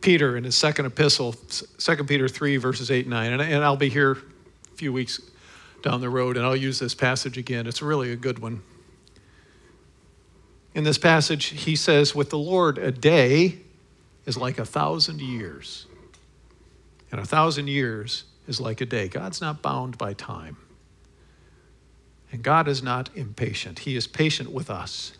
Peter 0.00 0.36
in 0.36 0.44
his 0.44 0.54
second 0.54 0.86
epistle, 0.86 1.34
2 1.78 2.04
Peter 2.04 2.28
3, 2.28 2.58
verses 2.58 2.90
8 2.90 3.06
and 3.06 3.10
9, 3.10 3.32
and, 3.32 3.42
and 3.42 3.64
I'll 3.64 3.76
be 3.76 3.88
here 3.88 4.12
a 4.12 4.76
few 4.76 4.92
weeks 4.92 5.20
down 5.82 6.00
the 6.00 6.10
road, 6.10 6.36
and 6.36 6.46
I'll 6.46 6.56
use 6.56 6.78
this 6.78 6.94
passage 6.94 7.36
again. 7.38 7.66
It's 7.66 7.82
really 7.82 8.12
a 8.12 8.16
good 8.16 8.38
one. 8.38 8.62
In 10.74 10.84
this 10.84 10.98
passage, 10.98 11.46
he 11.46 11.74
says, 11.74 12.14
With 12.14 12.30
the 12.30 12.38
Lord, 12.38 12.78
a 12.78 12.92
day 12.92 13.58
is 14.26 14.36
like 14.36 14.58
a 14.58 14.64
thousand 14.64 15.20
years, 15.20 15.86
and 17.10 17.20
a 17.20 17.24
thousand 17.24 17.68
years 17.68 18.24
is 18.46 18.60
like 18.60 18.80
a 18.80 18.86
day. 18.86 19.08
God's 19.08 19.40
not 19.40 19.62
bound 19.62 19.96
by 19.96 20.12
time. 20.12 20.56
And 22.32 22.42
God 22.42 22.68
is 22.68 22.82
not 22.82 23.08
impatient, 23.14 23.80
He 23.80 23.96
is 23.96 24.06
patient 24.06 24.50
with 24.50 24.68
us. 24.68 25.12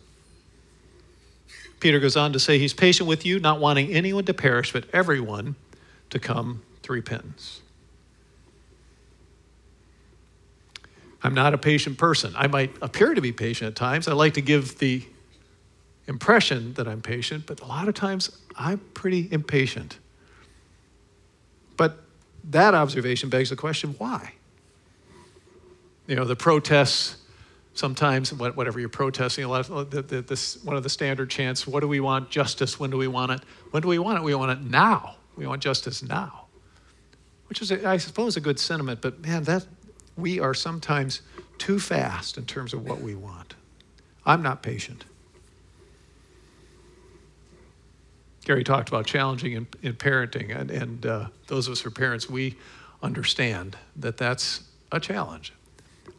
Peter 1.78 2.00
goes 2.00 2.16
on 2.16 2.32
to 2.32 2.40
say, 2.40 2.58
He's 2.58 2.74
patient 2.74 3.08
with 3.08 3.24
you, 3.24 3.38
not 3.38 3.60
wanting 3.60 3.92
anyone 3.92 4.24
to 4.24 4.34
perish, 4.34 4.72
but 4.72 4.84
everyone 4.92 5.54
to 6.10 6.18
come 6.18 6.62
to 6.82 6.92
repentance. 6.92 7.60
I'm 11.22 11.34
not 11.34 11.54
a 11.54 11.58
patient 11.58 11.98
person. 11.98 12.32
I 12.36 12.46
might 12.46 12.74
appear 12.80 13.14
to 13.14 13.20
be 13.20 13.32
patient 13.32 13.68
at 13.68 13.76
times. 13.76 14.06
I 14.06 14.12
like 14.12 14.34
to 14.34 14.40
give 14.40 14.78
the 14.78 15.04
impression 16.08 16.74
that 16.74 16.86
I'm 16.86 17.02
patient, 17.02 17.46
but 17.46 17.60
a 17.60 17.66
lot 17.66 17.88
of 17.88 17.94
times 17.94 18.30
I'm 18.56 18.78
pretty 18.94 19.28
impatient. 19.30 19.98
But 21.76 21.98
that 22.44 22.74
observation 22.74 23.28
begs 23.28 23.50
the 23.50 23.56
question 23.56 23.94
why? 23.98 24.32
You 26.06 26.14
know, 26.14 26.24
the 26.24 26.36
protests, 26.36 27.16
sometimes, 27.74 28.32
whatever 28.32 28.78
you're 28.78 28.88
protesting, 28.88 29.44
a 29.44 29.48
lot 29.48 29.68
of 29.68 29.90
the, 29.90 30.02
the, 30.02 30.22
this, 30.22 30.62
one 30.62 30.76
of 30.76 30.82
the 30.82 30.88
standard 30.88 31.28
chants, 31.28 31.66
what 31.66 31.80
do 31.80 31.88
we 31.88 31.98
want? 32.00 32.30
Justice. 32.30 32.78
When 32.78 32.90
do 32.90 32.96
we 32.96 33.08
want 33.08 33.32
it? 33.32 33.40
When 33.72 33.82
do 33.82 33.88
we 33.88 33.98
want 33.98 34.18
it? 34.18 34.22
We 34.22 34.34
want 34.34 34.52
it 34.52 34.62
now. 34.62 35.16
We 35.36 35.46
want 35.46 35.62
justice 35.62 36.02
now. 36.02 36.46
Which 37.48 37.60
is, 37.60 37.72
I 37.72 37.96
suppose, 37.96 38.36
a 38.36 38.40
good 38.40 38.58
sentiment, 38.58 39.00
but 39.00 39.20
man, 39.20 39.44
that 39.44 39.66
we 40.16 40.40
are 40.40 40.54
sometimes 40.54 41.22
too 41.58 41.78
fast 41.78 42.38
in 42.38 42.46
terms 42.46 42.72
of 42.72 42.84
what 42.84 43.00
we 43.00 43.14
want. 43.14 43.54
I'm 44.24 44.42
not 44.42 44.62
patient. 44.62 45.04
Gary 48.46 48.62
talked 48.62 48.88
about 48.88 49.04
challenging 49.04 49.54
in, 49.54 49.66
in 49.82 49.92
parenting, 49.94 50.56
and, 50.56 50.70
and 50.70 51.04
uh, 51.04 51.26
those 51.48 51.66
of 51.66 51.72
us 51.72 51.80
who 51.80 51.88
are 51.88 51.90
parents, 51.90 52.30
we 52.30 52.54
understand 53.02 53.76
that 53.96 54.16
that's 54.16 54.62
a 54.92 55.00
challenge. 55.00 55.52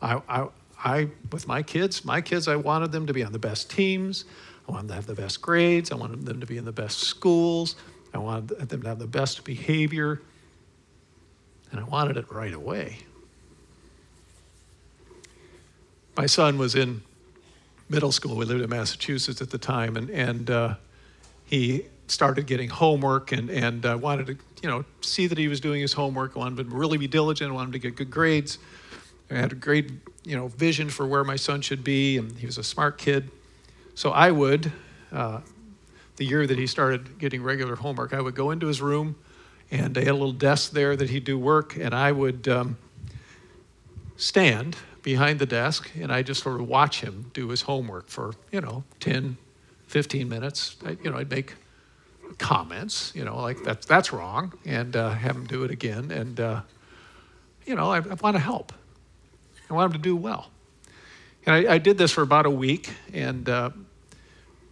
I, 0.01 0.21
I, 0.27 0.47
I, 0.83 1.07
with 1.31 1.47
my 1.47 1.63
kids, 1.63 2.03
my 2.03 2.19
kids, 2.19 2.49
I 2.49 2.57
wanted 2.57 2.91
them 2.91 3.07
to 3.07 3.13
be 3.13 3.23
on 3.23 3.31
the 3.31 3.39
best 3.39 3.71
teams. 3.71 4.25
I 4.67 4.73
wanted 4.73 4.83
them 4.83 4.87
to 4.89 4.95
have 4.95 5.05
the 5.07 5.15
best 5.15 5.41
grades. 5.41 5.89
I 5.89 5.95
wanted 5.95 6.25
them 6.25 6.41
to 6.41 6.45
be 6.45 6.57
in 6.57 6.65
the 6.65 6.73
best 6.73 6.99
schools. 6.99 7.77
I 8.13 8.17
wanted 8.17 8.49
them 8.67 8.81
to 8.81 8.89
have 8.89 8.99
the 8.99 9.07
best 9.07 9.45
behavior. 9.45 10.21
And 11.71 11.79
I 11.79 11.83
wanted 11.85 12.17
it 12.17 12.29
right 12.29 12.53
away. 12.53 12.97
My 16.17 16.25
son 16.25 16.57
was 16.57 16.75
in 16.75 17.03
middle 17.87 18.11
school. 18.11 18.35
We 18.35 18.43
lived 18.43 18.63
in 18.63 18.69
Massachusetts 18.69 19.41
at 19.41 19.49
the 19.49 19.57
time, 19.57 19.95
and, 19.95 20.09
and 20.09 20.49
uh, 20.49 20.75
he 21.45 21.85
started 22.07 22.47
getting 22.47 22.69
homework 22.69 23.31
and, 23.31 23.49
and 23.49 23.85
uh, 23.85 23.97
wanted 23.99 24.27
to, 24.27 24.37
you 24.63 24.69
know, 24.69 24.85
see 25.01 25.27
that 25.27 25.37
he 25.37 25.47
was 25.47 25.59
doing 25.59 25.81
his 25.81 25.93
homework, 25.93 26.35
wanted 26.35 26.57
to 26.57 26.75
really 26.75 26.97
be 26.97 27.07
diligent, 27.07 27.53
wanted 27.53 27.73
to 27.73 27.79
get 27.79 27.95
good 27.95 28.09
grades. 28.09 28.59
I 29.29 29.35
had 29.35 29.51
a 29.51 29.55
great, 29.55 29.91
you 30.23 30.37
know, 30.37 30.47
vision 30.47 30.89
for 30.89 31.05
where 31.05 31.23
my 31.23 31.35
son 31.35 31.61
should 31.61 31.83
be, 31.83 32.17
and 32.17 32.31
he 32.37 32.45
was 32.45 32.57
a 32.57 32.63
smart 32.63 32.97
kid. 32.97 33.29
So 33.93 34.11
I 34.11 34.31
would, 34.31 34.71
uh, 35.11 35.41
the 36.15 36.25
year 36.25 36.47
that 36.47 36.57
he 36.57 36.65
started 36.65 37.19
getting 37.19 37.43
regular 37.43 37.75
homework, 37.75 38.13
I 38.13 38.21
would 38.21 38.35
go 38.35 38.51
into 38.51 38.67
his 38.67 38.81
room, 38.81 39.15
and 39.69 39.93
they 39.93 40.05
had 40.05 40.11
a 40.11 40.13
little 40.13 40.31
desk 40.31 40.71
there 40.71 40.95
that 40.95 41.09
he'd 41.09 41.25
do 41.25 41.37
work, 41.37 41.75
and 41.75 41.93
I 41.93 42.13
would 42.13 42.47
um, 42.47 42.77
stand 44.15 44.77
behind 45.03 45.39
the 45.39 45.45
desk, 45.45 45.91
and 45.99 46.11
I 46.11 46.21
just 46.21 46.41
sort 46.41 46.61
of 46.61 46.67
watch 46.67 47.01
him 47.01 47.31
do 47.33 47.49
his 47.49 47.63
homework 47.63 48.07
for, 48.07 48.33
you 48.51 48.61
know, 48.61 48.83
10, 49.01 49.37
15 49.87 50.29
minutes. 50.29 50.77
I, 50.85 50.97
you 51.03 51.09
know, 51.09 51.17
I'd 51.17 51.29
make 51.29 51.55
comments, 52.37 53.11
you 53.15 53.25
know, 53.25 53.41
like 53.41 53.63
that's 53.63 53.85
that's 53.85 54.13
wrong, 54.13 54.53
and 54.65 54.95
uh, 54.95 55.11
have 55.11 55.35
him 55.35 55.45
do 55.45 55.63
it 55.63 55.71
again. 55.71 56.11
And 56.11 56.39
uh, 56.39 56.61
you 57.65 57.75
know, 57.75 57.91
I, 57.91 57.97
I 57.97 58.13
want 58.21 58.35
to 58.35 58.39
help. 58.39 58.73
I 59.69 59.73
want 59.73 59.93
him 59.93 60.01
to 60.01 60.03
do 60.03 60.15
well. 60.15 60.51
And 61.45 61.55
I, 61.55 61.75
I 61.75 61.77
did 61.77 61.97
this 61.97 62.11
for 62.11 62.21
about 62.21 62.45
a 62.45 62.51
week. 62.51 62.89
And 63.13 63.47
uh, 63.47 63.71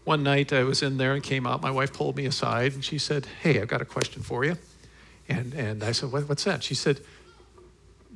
one 0.04 0.24
night 0.24 0.54
I 0.54 0.64
was 0.64 0.82
in 0.82 0.98
there 0.98 1.14
and 1.14 1.24
came 1.24 1.46
out. 1.48 1.62
My 1.62 1.72
wife 1.72 1.94
pulled 1.94 2.16
me 2.16 2.26
aside 2.26 2.74
and 2.74 2.84
she 2.84 2.98
said, 2.98 3.26
"Hey, 3.42 3.60
I've 3.62 3.68
got 3.68 3.82
a 3.82 3.86
question 3.86 4.22
for 4.22 4.46
you." 4.46 4.58
And 5.28 5.54
and 5.54 5.84
I 5.84 5.92
said, 5.92 6.12
what, 6.12 6.28
"What's 6.30 6.44
that?" 6.44 6.64
She 6.64 6.76
said, 6.76 7.02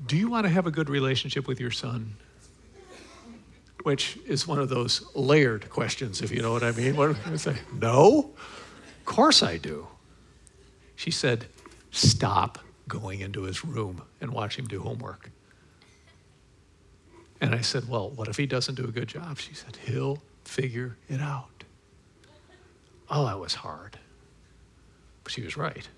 "Do 0.06 0.16
you 0.16 0.30
want 0.30 0.46
to 0.46 0.50
have 0.50 0.68
a 0.68 0.72
good 0.72 0.90
relationship 0.90 1.48
with 1.48 1.60
your 1.60 1.72
son?" 1.72 2.16
Which 3.84 4.20
is 4.28 4.46
one 4.46 4.60
of 4.60 4.68
those 4.68 5.04
layered 5.16 5.70
questions, 5.70 6.22
if 6.22 6.32
you 6.32 6.42
know 6.42 6.52
what 6.52 6.64
I 6.64 6.72
mean. 6.72 6.98
What 6.98 7.16
I 7.26 7.38
say? 7.38 7.56
No 7.74 8.32
course 9.10 9.42
I 9.42 9.58
do. 9.58 9.88
She 10.96 11.12
said, 11.12 11.48
Stop 11.92 12.60
going 12.88 13.22
into 13.22 13.44
his 13.44 13.66
room 13.66 14.04
and 14.22 14.32
watch 14.32 14.58
him 14.58 14.68
do 14.68 14.82
homework. 14.82 15.32
And 17.42 17.56
I 17.56 17.62
said, 17.62 17.90
Well, 17.90 18.12
what 18.12 18.28
if 18.28 18.38
he 18.38 18.46
doesn't 18.46 18.76
do 18.76 18.86
a 18.86 18.92
good 18.92 19.08
job? 19.08 19.40
She 19.40 19.56
said, 19.56 19.78
He'll 19.78 20.22
figure 20.46 20.96
it 21.10 21.20
out. 21.20 21.64
Oh, 23.10 23.26
that 23.26 23.40
was 23.40 23.56
hard. 23.56 23.98
But 25.24 25.34
she 25.34 25.42
was 25.42 25.58
right. 25.58 25.90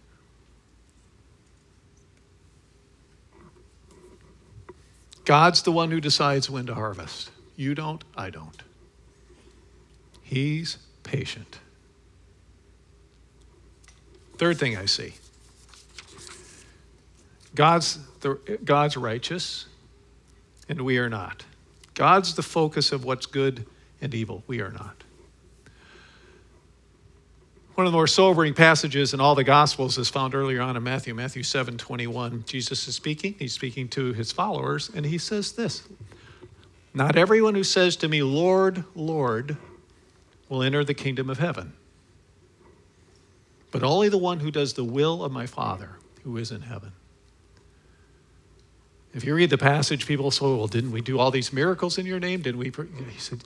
God's 5.25 5.61
the 5.63 5.71
one 5.71 5.91
who 5.91 5.99
decides 5.99 6.49
when 6.49 6.65
to 6.67 6.75
harvest. 6.75 7.29
You 7.57 7.75
don't, 7.75 8.03
I 8.15 8.29
don't. 8.29 8.63
He's 10.23 10.77
patient. 11.03 11.59
Third 14.41 14.57
thing 14.57 14.75
I 14.75 14.85
see 14.87 15.13
God's, 17.53 17.99
the, 18.21 18.39
God's 18.65 18.97
righteous, 18.97 19.67
and 20.67 20.81
we 20.81 20.97
are 20.97 21.09
not. 21.09 21.45
God's 21.93 22.33
the 22.33 22.41
focus 22.41 22.91
of 22.91 23.05
what's 23.05 23.27
good 23.27 23.67
and 24.01 24.15
evil. 24.15 24.41
We 24.47 24.61
are 24.61 24.71
not. 24.71 25.03
One 27.75 27.85
of 27.85 27.93
the 27.93 27.95
more 27.95 28.07
sobering 28.07 28.55
passages 28.55 29.13
in 29.13 29.19
all 29.19 29.35
the 29.35 29.43
Gospels 29.43 29.99
is 29.99 30.09
found 30.09 30.33
earlier 30.33 30.63
on 30.63 30.75
in 30.75 30.81
Matthew, 30.81 31.13
Matthew 31.13 31.43
7 31.43 31.77
21. 31.77 32.43
Jesus 32.47 32.87
is 32.87 32.95
speaking. 32.95 33.35
He's 33.37 33.53
speaking 33.53 33.89
to 33.89 34.11
his 34.11 34.31
followers, 34.31 34.89
and 34.95 35.05
he 35.05 35.19
says 35.19 35.51
this 35.51 35.83
Not 36.95 37.15
everyone 37.15 37.53
who 37.53 37.63
says 37.63 37.95
to 37.97 38.07
me, 38.07 38.23
Lord, 38.23 38.85
Lord, 38.95 39.57
will 40.49 40.63
enter 40.63 40.83
the 40.83 40.95
kingdom 40.95 41.29
of 41.29 41.37
heaven 41.37 41.73
but 43.71 43.83
only 43.83 44.09
the 44.09 44.17
one 44.17 44.39
who 44.39 44.51
does 44.51 44.73
the 44.73 44.83
will 44.83 45.23
of 45.23 45.31
my 45.31 45.45
Father 45.45 45.91
who 46.23 46.37
is 46.37 46.51
in 46.51 46.61
heaven. 46.61 46.91
If 49.13 49.25
you 49.25 49.35
read 49.35 49.49
the 49.49 49.57
passage, 49.57 50.05
people 50.05 50.31
say, 50.31 50.45
well, 50.45 50.67
didn't 50.67 50.91
we 50.91 51.01
do 51.01 51.19
all 51.19 51.31
these 51.31 51.51
miracles 51.51 51.97
in 51.97 52.05
your 52.05 52.19
name? 52.19 52.41
Didn't 52.41 52.59
we? 52.59 52.71
He 53.09 53.19
said, 53.19 53.43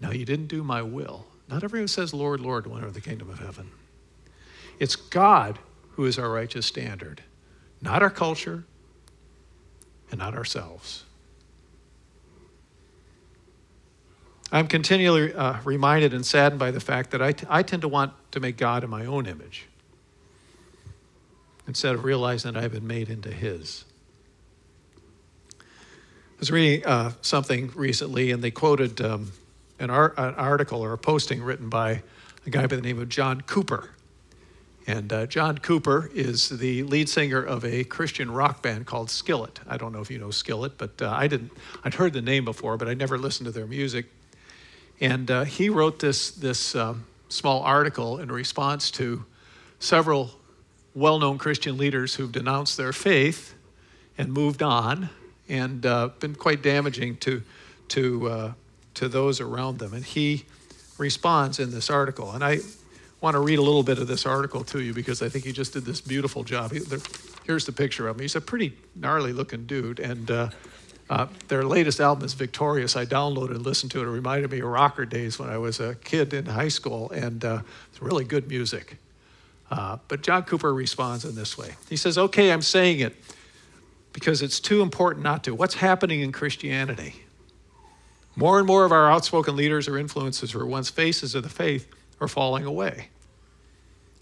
no, 0.00 0.10
you 0.10 0.24
didn't 0.24 0.46
do 0.46 0.62
my 0.62 0.82
will. 0.82 1.26
Not 1.48 1.64
everyone 1.64 1.88
says, 1.88 2.14
Lord, 2.14 2.40
Lord, 2.40 2.66
will 2.66 2.76
enter 2.76 2.90
the 2.90 3.00
kingdom 3.00 3.30
of 3.30 3.38
heaven. 3.38 3.70
It's 4.78 4.94
God 4.94 5.58
who 5.92 6.04
is 6.04 6.18
our 6.18 6.30
righteous 6.30 6.66
standard, 6.66 7.22
not 7.80 8.02
our 8.02 8.10
culture 8.10 8.64
and 10.10 10.20
not 10.20 10.34
ourselves. 10.34 11.04
I'm 14.50 14.66
continually 14.66 15.34
uh, 15.34 15.58
reminded 15.64 16.14
and 16.14 16.24
saddened 16.24 16.58
by 16.58 16.70
the 16.70 16.80
fact 16.80 17.10
that 17.10 17.20
I, 17.20 17.32
t- 17.32 17.46
I 17.50 17.62
tend 17.62 17.82
to 17.82 17.88
want 17.88 18.12
to 18.30 18.40
make 18.40 18.56
God 18.56 18.82
in 18.82 18.88
my 18.88 19.04
own 19.04 19.26
image 19.26 19.66
instead 21.66 21.94
of 21.94 22.04
realizing 22.04 22.54
that 22.54 22.64
I've 22.64 22.72
been 22.72 22.86
made 22.86 23.10
into 23.10 23.30
His. 23.30 23.84
I 25.60 26.40
was 26.40 26.50
reading 26.50 26.86
uh, 26.86 27.12
something 27.20 27.72
recently, 27.74 28.30
and 28.30 28.42
they 28.42 28.50
quoted 28.50 29.00
um, 29.02 29.32
an, 29.78 29.90
art, 29.90 30.14
an, 30.16 30.34
article 30.36 30.82
or 30.82 30.94
a 30.94 30.98
posting 30.98 31.42
written 31.42 31.68
by 31.68 32.02
a 32.46 32.50
guy 32.50 32.66
by 32.66 32.76
the 32.76 32.82
name 32.82 32.98
of 32.98 33.10
John 33.10 33.42
Cooper. 33.42 33.90
And 34.86 35.12
uh, 35.12 35.26
John 35.26 35.58
Cooper 35.58 36.08
is 36.14 36.48
the 36.48 36.84
lead 36.84 37.10
singer 37.10 37.42
of 37.42 37.66
a 37.66 37.84
Christian 37.84 38.30
rock 38.30 38.62
band 38.62 38.86
called 38.86 39.10
Skillet. 39.10 39.60
I 39.68 39.76
don't 39.76 39.92
know 39.92 40.00
if 40.00 40.10
you 40.10 40.18
know 40.18 40.30
Skillet, 40.30 40.78
but 40.78 41.02
uh, 41.02 41.10
I 41.10 41.26
didn't. 41.26 41.52
I'd 41.84 41.92
heard 41.92 42.14
the 42.14 42.22
name 42.22 42.46
before, 42.46 42.78
but 42.78 42.88
I 42.88 42.94
never 42.94 43.18
listened 43.18 43.44
to 43.44 43.50
their 43.50 43.66
music. 43.66 44.06
And 45.00 45.30
uh, 45.30 45.44
he 45.44 45.68
wrote 45.68 46.00
this, 46.00 46.30
this 46.30 46.74
um, 46.74 47.04
small 47.28 47.62
article 47.62 48.18
in 48.18 48.30
response 48.30 48.90
to 48.92 49.24
several 49.78 50.32
well 50.94 51.18
known 51.18 51.38
Christian 51.38 51.76
leaders 51.76 52.16
who've 52.16 52.32
denounced 52.32 52.76
their 52.76 52.92
faith 52.92 53.54
and 54.16 54.32
moved 54.32 54.62
on 54.62 55.10
and 55.48 55.86
uh, 55.86 56.08
been 56.18 56.34
quite 56.34 56.62
damaging 56.62 57.16
to, 57.18 57.42
to, 57.88 58.28
uh, 58.28 58.52
to 58.94 59.08
those 59.08 59.40
around 59.40 59.78
them. 59.78 59.94
And 59.94 60.04
he 60.04 60.44
responds 60.98 61.60
in 61.60 61.70
this 61.70 61.88
article. 61.88 62.32
And 62.32 62.42
I 62.42 62.58
want 63.20 63.34
to 63.34 63.40
read 63.40 63.58
a 63.58 63.62
little 63.62 63.82
bit 63.84 63.98
of 63.98 64.08
this 64.08 64.26
article 64.26 64.64
to 64.64 64.80
you 64.80 64.92
because 64.92 65.22
I 65.22 65.28
think 65.28 65.44
he 65.44 65.52
just 65.52 65.72
did 65.72 65.84
this 65.84 66.00
beautiful 66.00 66.42
job. 66.42 66.72
He, 66.72 66.80
there, 66.80 66.98
here's 67.44 67.64
the 67.64 67.72
picture 67.72 68.08
of 68.08 68.16
him. 68.16 68.22
He's 68.22 68.36
a 68.36 68.40
pretty 68.40 68.76
gnarly 68.96 69.32
looking 69.32 69.66
dude. 69.66 70.00
And 70.00 70.30
uh, 71.10 71.26
their 71.48 71.64
latest 71.64 72.00
album 72.00 72.24
is 72.24 72.34
Victorious. 72.34 72.96
I 72.96 73.06
downloaded 73.06 73.52
and 73.52 73.64
listened 73.64 73.92
to 73.92 74.00
it. 74.00 74.04
It 74.06 74.10
reminded 74.10 74.50
me 74.50 74.60
of 74.60 74.66
rocker 74.66 75.06
days 75.06 75.38
when 75.38 75.48
I 75.48 75.56
was 75.56 75.80
a 75.80 75.94
kid 75.96 76.34
in 76.34 76.46
high 76.46 76.68
school, 76.68 77.10
and 77.10 77.44
uh, 77.44 77.60
it's 77.90 78.02
really 78.02 78.24
good 78.24 78.48
music. 78.48 78.98
Uh, 79.70 79.98
but 80.08 80.22
John 80.22 80.44
Cooper 80.44 80.72
responds 80.72 81.24
in 81.24 81.34
this 81.34 81.58
way 81.58 81.74
He 81.88 81.96
says, 81.96 82.16
Okay, 82.16 82.52
I'm 82.52 82.62
saying 82.62 83.00
it 83.00 83.14
because 84.12 84.42
it's 84.42 84.60
too 84.60 84.82
important 84.82 85.24
not 85.24 85.44
to. 85.44 85.54
What's 85.54 85.74
happening 85.74 86.20
in 86.20 86.32
Christianity? 86.32 87.14
More 88.36 88.58
and 88.58 88.66
more 88.66 88.84
of 88.84 88.92
our 88.92 89.10
outspoken 89.10 89.56
leaders 89.56 89.88
or 89.88 89.92
influencers 89.92 90.52
who 90.52 90.58
were 90.58 90.66
once 90.66 90.90
faces 90.90 91.34
of 91.34 91.42
the 91.42 91.48
faith 91.48 91.88
are 92.20 92.28
falling 92.28 92.64
away. 92.64 93.08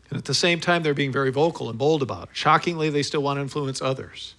And 0.09 0.19
at 0.19 0.25
the 0.25 0.35
same 0.35 0.61
time, 0.61 0.83
they're 0.83 0.95
being 0.95 1.13
very 1.13 1.31
vocal 1.31 1.69
and 1.69 1.79
bold 1.79 2.03
about 2.03 2.29
it. 2.29 2.37
Shockingly, 2.37 2.91
they 2.91 3.03
still 3.03 3.23
want 3.23 3.39
to 3.39 3.43
influence 3.43 3.83
others 3.83 4.35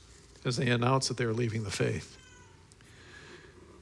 as 0.46 0.58
they 0.58 0.70
announce 0.70 1.10
that 1.10 1.18
they're 1.18 1.34
leaving 1.34 1.64
the 1.64 1.72
faith. 1.72 2.18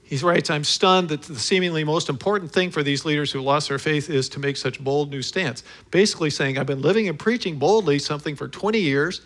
He 0.06 0.18
writes, 0.18 0.52
I'm 0.52 0.64
stunned 0.64 1.10
that 1.10 1.24
the 1.24 1.40
seemingly 1.40 1.84
most 1.84 2.10
important 2.10 2.52
thing 2.52 2.70
for 2.70 2.84
these 2.84 3.06
leaders 3.06 3.32
who 3.32 3.42
lost 3.42 3.70
their 3.70 3.80
faith 3.80 4.08
is 4.08 4.30
to 4.30 4.40
make 4.40 4.56
such 4.56 4.82
bold 4.84 5.10
new 5.10 5.24
stance. 5.24 5.64
Basically, 5.90 6.30
saying, 6.30 6.60
I've 6.60 6.68
been 6.68 6.84
living 6.84 7.10
and 7.10 7.18
preaching 7.18 7.58
boldly 7.58 7.98
something 7.98 8.36
for 8.36 8.48
20 8.48 8.80
years, 8.80 9.22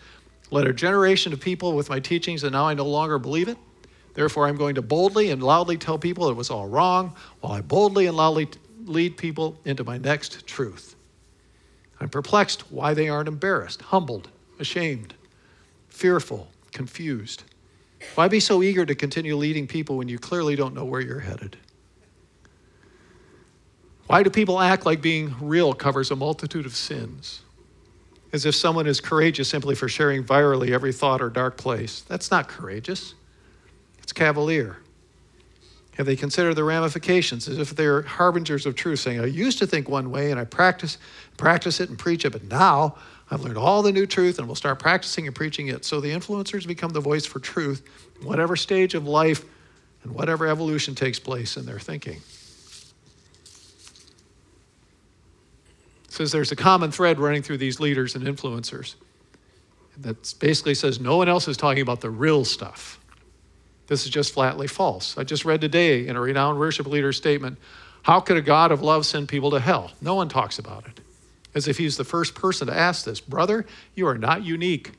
led 0.50 0.66
a 0.66 0.72
generation 0.72 1.34
of 1.34 1.40
people 1.40 1.74
with 1.74 1.90
my 1.90 2.00
teachings, 2.00 2.44
and 2.44 2.52
now 2.52 2.66
I 2.66 2.72
no 2.72 2.86
longer 2.86 3.18
believe 3.18 3.48
it. 3.48 3.58
Therefore, 4.14 4.46
I'm 4.46 4.56
going 4.56 4.74
to 4.76 4.82
boldly 4.82 5.30
and 5.30 5.42
loudly 5.42 5.76
tell 5.76 5.98
people 5.98 6.30
it 6.30 6.36
was 6.36 6.48
all 6.48 6.66
wrong, 6.66 7.14
while 7.40 7.52
I 7.52 7.60
boldly 7.60 8.06
and 8.06 8.16
loudly 8.16 8.48
lead 8.86 9.18
people 9.18 9.58
into 9.66 9.84
my 9.84 9.98
next 9.98 10.46
truth. 10.46 10.96
I'm 12.00 12.08
perplexed 12.08 12.72
why 12.72 12.94
they 12.94 13.10
aren't 13.10 13.28
embarrassed, 13.28 13.82
humbled, 13.82 14.30
ashamed, 14.58 15.12
fearful, 15.88 16.48
confused. 16.72 17.44
Why 18.14 18.28
be 18.28 18.40
so 18.40 18.62
eager 18.62 18.84
to 18.84 18.94
continue 18.94 19.36
leading 19.36 19.66
people 19.66 19.96
when 19.96 20.08
you 20.08 20.18
clearly 20.18 20.56
don't 20.56 20.74
know 20.74 20.84
where 20.84 21.00
you're 21.00 21.20
headed? 21.20 21.56
Why 24.06 24.24
do 24.24 24.30
people 24.30 24.58
act 24.58 24.84
like 24.84 25.00
being 25.00 25.34
real 25.40 25.72
covers 25.72 26.10
a 26.10 26.16
multitude 26.16 26.66
of 26.66 26.74
sins? 26.74 27.42
As 28.32 28.44
if 28.44 28.56
someone 28.56 28.88
is 28.88 29.00
courageous 29.00 29.48
simply 29.48 29.74
for 29.74 29.88
sharing 29.88 30.24
virally 30.24 30.70
every 30.70 30.92
thought 30.92 31.22
or 31.22 31.30
dark 31.30 31.56
place. 31.56 32.00
That's 32.02 32.30
not 32.30 32.48
courageous, 32.48 33.14
it's 34.02 34.12
cavalier. 34.12 34.78
Have 36.00 36.06
they 36.06 36.16
consider 36.16 36.54
the 36.54 36.64
ramifications 36.64 37.46
as 37.46 37.58
if 37.58 37.76
they're 37.76 38.00
harbingers 38.00 38.64
of 38.64 38.74
truth, 38.74 39.00
saying, 39.00 39.20
I 39.20 39.26
used 39.26 39.58
to 39.58 39.66
think 39.66 39.86
one 39.86 40.10
way 40.10 40.30
and 40.30 40.40
I 40.40 40.44
practice, 40.44 40.96
practice 41.36 41.78
it 41.78 41.90
and 41.90 41.98
preach 41.98 42.24
it, 42.24 42.30
but 42.30 42.42
now 42.44 42.96
I've 43.30 43.42
learned 43.42 43.58
all 43.58 43.82
the 43.82 43.92
new 43.92 44.06
truth 44.06 44.38
and 44.38 44.48
will 44.48 44.54
start 44.54 44.78
practicing 44.78 45.26
and 45.26 45.36
preaching 45.36 45.68
it. 45.68 45.84
So 45.84 46.00
the 46.00 46.08
influencers 46.08 46.66
become 46.66 46.92
the 46.92 47.02
voice 47.02 47.26
for 47.26 47.38
truth, 47.38 47.86
whatever 48.22 48.56
stage 48.56 48.94
of 48.94 49.06
life 49.06 49.44
and 50.02 50.14
whatever 50.14 50.46
evolution 50.46 50.94
takes 50.94 51.18
place 51.18 51.58
in 51.58 51.66
their 51.66 51.78
thinking. 51.78 52.22
Says 56.08 56.32
there's 56.32 56.50
a 56.50 56.56
common 56.56 56.90
thread 56.90 57.20
running 57.20 57.42
through 57.42 57.58
these 57.58 57.78
leaders 57.78 58.14
and 58.14 58.24
influencers 58.24 58.94
that 59.98 60.34
basically 60.40 60.74
says 60.74 60.98
no 60.98 61.18
one 61.18 61.28
else 61.28 61.46
is 61.46 61.58
talking 61.58 61.82
about 61.82 62.00
the 62.00 62.08
real 62.08 62.46
stuff. 62.46 62.99
This 63.90 64.04
is 64.04 64.10
just 64.12 64.34
flatly 64.34 64.68
false. 64.68 65.18
I 65.18 65.24
just 65.24 65.44
read 65.44 65.60
today 65.60 66.06
in 66.06 66.14
a 66.14 66.20
renowned 66.20 66.60
worship 66.60 66.86
leader's 66.86 67.16
statement 67.16 67.58
how 68.02 68.20
could 68.20 68.36
a 68.36 68.40
God 68.40 68.70
of 68.70 68.82
love 68.82 69.04
send 69.04 69.28
people 69.28 69.50
to 69.50 69.58
hell? 69.58 69.90
No 70.00 70.14
one 70.14 70.28
talks 70.28 70.60
about 70.60 70.86
it 70.86 71.00
as 71.56 71.66
if 71.66 71.76
he's 71.76 71.96
the 71.96 72.04
first 72.04 72.36
person 72.36 72.68
to 72.68 72.72
ask 72.72 73.04
this. 73.04 73.20
Brother, 73.20 73.66
you 73.96 74.06
are 74.06 74.16
not 74.16 74.44
unique. 74.44 74.92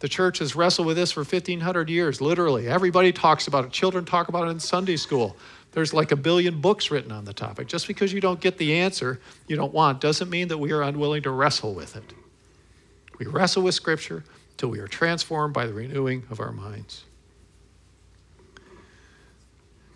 The 0.00 0.08
church 0.08 0.40
has 0.40 0.56
wrestled 0.56 0.88
with 0.88 0.96
this 0.96 1.12
for 1.12 1.20
1,500 1.20 1.88
years, 1.88 2.20
literally. 2.20 2.66
Everybody 2.66 3.12
talks 3.12 3.46
about 3.46 3.64
it. 3.64 3.70
Children 3.70 4.04
talk 4.04 4.26
about 4.28 4.48
it 4.48 4.50
in 4.50 4.58
Sunday 4.58 4.96
school. 4.96 5.36
There's 5.70 5.94
like 5.94 6.10
a 6.10 6.16
billion 6.16 6.60
books 6.60 6.90
written 6.90 7.12
on 7.12 7.24
the 7.24 7.32
topic. 7.32 7.68
Just 7.68 7.86
because 7.86 8.12
you 8.12 8.20
don't 8.20 8.40
get 8.40 8.58
the 8.58 8.74
answer 8.74 9.20
you 9.46 9.54
don't 9.54 9.72
want 9.72 10.00
doesn't 10.00 10.28
mean 10.28 10.48
that 10.48 10.58
we 10.58 10.72
are 10.72 10.82
unwilling 10.82 11.22
to 11.22 11.30
wrestle 11.30 11.74
with 11.74 11.94
it. 11.94 12.12
We 13.20 13.26
wrestle 13.26 13.62
with 13.62 13.76
Scripture 13.76 14.24
till 14.56 14.68
we 14.68 14.80
are 14.80 14.88
transformed 14.88 15.54
by 15.54 15.66
the 15.66 15.72
renewing 15.72 16.24
of 16.28 16.40
our 16.40 16.50
minds. 16.50 17.04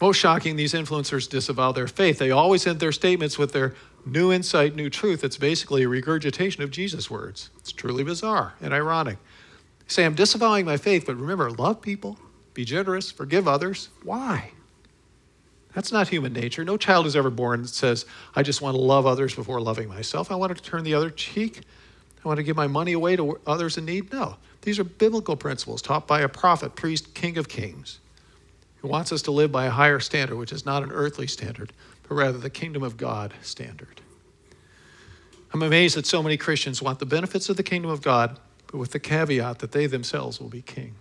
Most 0.05 0.19
shocking, 0.19 0.57
these 0.57 0.75
influencers 0.75 1.31
disavow 1.31 1.73
their 1.73 1.87
faith. 1.87 2.19
They 2.19 2.31
always 2.31 2.67
end 2.67 2.79
their 2.79 2.93
statements 2.93 3.39
with 3.39 3.55
their 3.55 3.73
new 4.05 4.31
insight, 4.31 4.77
new 4.77 4.91
truth. 4.91 5.25
It's 5.25 5.39
basically 5.39 5.83
a 5.83 5.89
regurgitation 5.89 6.63
of 6.63 6.71
Jesus' 6.71 7.11
words. 7.11 7.49
It's 7.61 7.73
truly 7.73 8.05
bizarre 8.05 8.53
and 8.61 8.75
ironic. 8.75 9.17
say, 9.87 10.05
I'm 10.05 10.15
disavowing 10.15 10.67
my 10.67 10.77
faith, 10.77 11.07
but 11.07 11.17
remember, 11.17 11.51
love 11.51 11.81
people, 11.81 12.19
be 12.53 12.67
generous, 12.67 13.11
forgive 13.11 13.49
others. 13.49 13.89
Why? 14.03 14.51
That's 15.75 15.91
not 15.91 16.09
human 16.09 16.35
nature. 16.35 16.67
No 16.67 16.77
child 16.77 17.07
is 17.07 17.17
ever 17.17 17.31
born 17.31 17.63
that 17.63 17.69
says, 17.69 18.05
I 18.37 18.43
just 18.43 18.61
want 18.61 18.75
to 18.75 18.83
love 18.83 19.07
others 19.07 19.35
before 19.35 19.59
loving 19.59 19.89
myself. 19.89 20.31
I 20.31 20.35
want 20.35 20.55
to 20.55 20.63
turn 20.63 20.85
the 20.85 20.93
other 20.93 21.09
cheek. 21.09 21.63
I 22.23 22.29
want 22.29 22.37
to 22.37 22.45
give 22.45 22.57
my 22.57 22.67
money 22.67 22.93
away 22.93 23.17
to 23.17 23.41
others 23.47 23.79
in 23.79 23.87
need. 23.87 24.13
No. 24.13 24.37
These 24.61 24.79
are 24.79 24.85
biblical 24.85 25.35
principles 25.35 25.81
taught 25.81 26.07
by 26.07 26.21
a 26.21 26.29
prophet, 26.29 26.77
priest, 26.77 27.15
king 27.15 27.39
of 27.39 27.49
kings, 27.49 28.01
who 28.85 28.91
wants 28.91 29.13
us 29.13 29.23
to 29.23 29.31
live 29.31 29.51
by 29.51 29.65
a 29.65 29.71
higher 29.71 29.99
standard, 29.99 30.37
which 30.37 30.53
is 30.53 30.67
not 30.67 30.83
an 30.83 30.93
earthly 30.93 31.27
standard, 31.27 31.73
but 32.07 32.15
rather 32.15 32.37
the 32.37 32.51
kingdom 32.51 32.83
of 32.83 32.99
God 32.99 33.33
standard. 33.41 34.03
I'm 35.55 35.63
amazed 35.63 35.97
that 35.97 36.05
so 36.05 36.23
many 36.23 36.37
Christians 36.37 36.83
want 36.83 36.99
the 36.99 37.07
benefits 37.07 37.49
of 37.49 37.57
the 37.57 37.63
kingdom 37.63 37.91
of 37.91 38.03
God, 38.03 38.39
but 38.67 38.77
with 38.77 38.91
the 38.91 39.01
caveat 39.01 39.61
that 39.61 39.73
they 39.73 39.87
themselves 39.87 40.39
will 40.39 40.51
be 40.51 40.61
king. 40.61 40.97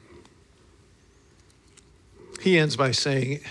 He 2.40 2.58
ends 2.58 2.78
by 2.78 2.92
saying, 2.92 3.42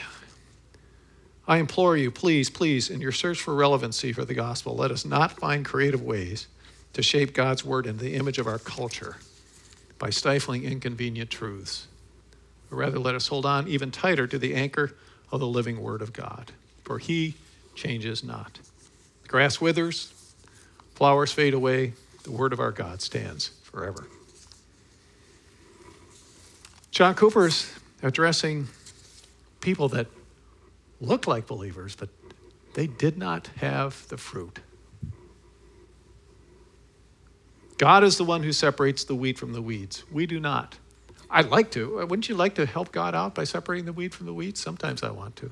I 1.47 1.59
implore 1.59 1.99
you, 1.99 2.11
please, 2.11 2.49
please, 2.49 2.89
in 2.89 3.03
your 3.03 3.13
search 3.13 3.39
for 3.39 3.55
relevancy 3.55 4.15
for 4.15 4.25
the 4.25 4.33
gospel, 4.33 4.75
let 4.75 4.91
us 4.91 5.05
not 5.05 5.33
find 5.33 5.63
creative 5.63 6.01
ways 6.01 6.47
to 6.95 7.03
shape 7.03 7.35
God's 7.35 7.67
word 7.67 7.87
into 7.87 8.03
the 8.03 8.15
image 8.15 8.39
of 8.39 8.47
our 8.47 8.59
culture 8.59 9.19
by 9.99 10.09
stifling 10.09 10.65
inconvenient 10.65 11.29
truths. 11.29 11.87
But 12.73 12.79
rather, 12.79 12.99
let 12.99 13.15
us 13.15 13.29
hold 13.29 13.45
on 13.45 13.69
even 13.69 13.91
tighter 13.91 14.27
to 14.27 14.39
the 14.39 14.55
anchor 14.55 14.95
of 15.31 15.41
the 15.41 15.47
living 15.47 15.83
word 15.83 16.01
of 16.01 16.15
God 16.15 16.53
for 16.83 16.99
he 16.99 17.35
changes 17.75 18.23
not. 18.23 18.59
The 19.23 19.29
grass 19.29 19.61
withers, 19.61 20.13
flowers 20.95 21.33
fade 21.33 21.55
away, 21.55 21.95
the 22.25 22.31
word 22.31 22.53
of 22.53 22.61
our 22.61 22.73
God 22.73 23.01
stands 23.01 23.49
forever. 23.63 24.07
John 26.91 27.15
Cooper's 27.15 27.73
addressing 28.03 28.69
people 29.61 29.89
that 29.89 30.07
look 31.01 31.27
like 31.27 31.47
believers, 31.47 31.97
but 31.97 32.11
they 32.75 32.87
did 32.87 33.17
not 33.17 33.49
have 33.57 34.07
the 34.09 34.19
fruit. 34.19 34.59
God 37.79 38.05
is 38.05 38.19
the 38.19 38.25
one 38.25 38.43
who 38.43 38.53
separates 38.53 39.05
the 39.05 39.15
wheat 39.15 39.39
from 39.39 39.53
the 39.53 39.63
weeds. 39.63 40.05
We 40.13 40.27
do 40.27 40.39
not. 40.39 40.79
I'd 41.33 41.49
like 41.49 41.71
to. 41.73 42.01
Uh, 42.01 42.07
wouldn't 42.07 42.29
you 42.29 42.35
like 42.35 42.55
to 42.57 42.67
help 42.67 42.93
God 42.93 43.15
out 43.15 43.35
by 43.35 43.45
separating 43.45 43.87
the 43.87 43.93
wheat 43.93 44.13
from 44.13 44.27
the 44.27 44.35
weeds? 44.35 44.61
Sometimes 44.61 45.03
I 45.03 45.11
want 45.11 45.35
to. 45.37 45.51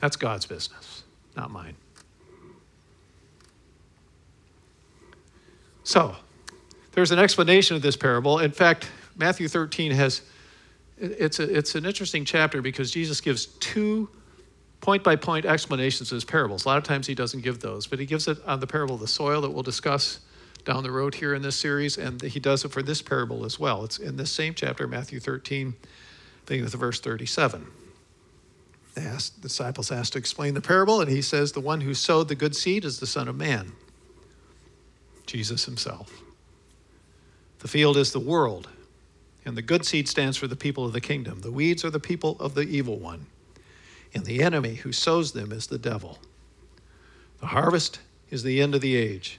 That's 0.00 0.16
God's 0.16 0.44
business, 0.44 1.02
not 1.34 1.50
mine. 1.50 1.76
So, 5.82 6.14
there's 6.92 7.10
an 7.10 7.18
explanation 7.18 7.74
of 7.74 7.82
this 7.82 7.96
parable. 7.96 8.38
In 8.38 8.52
fact, 8.52 8.88
Matthew 9.16 9.48
13 9.48 9.92
has 9.92 10.22
it's, 10.98 11.40
a, 11.40 11.56
it's 11.56 11.74
an 11.74 11.86
interesting 11.86 12.26
chapter 12.26 12.60
because 12.60 12.90
Jesus 12.90 13.22
gives 13.22 13.46
two 13.46 14.10
point 14.82 15.02
by 15.02 15.16
point 15.16 15.46
explanations 15.46 16.12
of 16.12 16.16
his 16.16 16.24
parables. 16.24 16.66
A 16.66 16.68
lot 16.68 16.78
of 16.78 16.84
times 16.84 17.06
he 17.06 17.14
doesn't 17.14 17.40
give 17.40 17.60
those, 17.60 17.86
but 17.86 17.98
he 17.98 18.06
gives 18.06 18.28
it 18.28 18.38
on 18.46 18.60
the 18.60 18.66
parable 18.66 18.96
of 18.96 19.00
the 19.00 19.08
soil 19.08 19.40
that 19.40 19.50
we'll 19.50 19.62
discuss 19.62 20.20
down 20.64 20.82
the 20.82 20.90
road 20.90 21.14
here 21.14 21.34
in 21.34 21.42
this 21.42 21.56
series, 21.56 21.98
and 21.98 22.20
he 22.22 22.40
does 22.40 22.64
it 22.64 22.70
for 22.70 22.82
this 22.82 23.02
parable 23.02 23.44
as 23.44 23.58
well. 23.58 23.84
It's 23.84 23.98
in 23.98 24.16
this 24.16 24.30
same 24.30 24.54
chapter, 24.54 24.86
Matthew 24.86 25.20
13, 25.20 25.74
beginning 26.46 26.64
with 26.64 26.74
verse 26.74 27.00
37 27.00 27.66
asked, 28.96 29.36
the 29.36 29.48
disciples 29.48 29.90
asked 29.90 30.14
to 30.14 30.18
explain 30.18 30.54
the 30.54 30.60
parable, 30.60 31.00
and 31.00 31.10
he 31.10 31.22
says, 31.22 31.52
The 31.52 31.60
one 31.60 31.80
who 31.80 31.94
sowed 31.94 32.28
the 32.28 32.34
good 32.34 32.56
seed 32.56 32.84
is 32.84 33.00
the 33.00 33.06
Son 33.06 33.28
of 33.28 33.36
Man, 33.36 33.72
Jesus 35.26 35.64
himself. 35.64 36.22
The 37.60 37.68
field 37.68 37.96
is 37.96 38.12
the 38.12 38.20
world, 38.20 38.68
and 39.44 39.56
the 39.56 39.62
good 39.62 39.84
seed 39.84 40.08
stands 40.08 40.36
for 40.36 40.46
the 40.46 40.56
people 40.56 40.84
of 40.84 40.92
the 40.92 41.00
kingdom. 41.00 41.40
The 41.40 41.52
weeds 41.52 41.84
are 41.84 41.90
the 41.90 42.00
people 42.00 42.36
of 42.40 42.54
the 42.54 42.62
evil 42.62 42.98
one, 42.98 43.26
and 44.14 44.24
the 44.24 44.42
enemy 44.42 44.76
who 44.76 44.92
sows 44.92 45.32
them 45.32 45.52
is 45.52 45.66
the 45.66 45.78
devil. 45.78 46.18
The 47.40 47.46
harvest 47.46 48.00
is 48.30 48.42
the 48.42 48.60
end 48.60 48.74
of 48.74 48.80
the 48.80 48.96
age, 48.96 49.38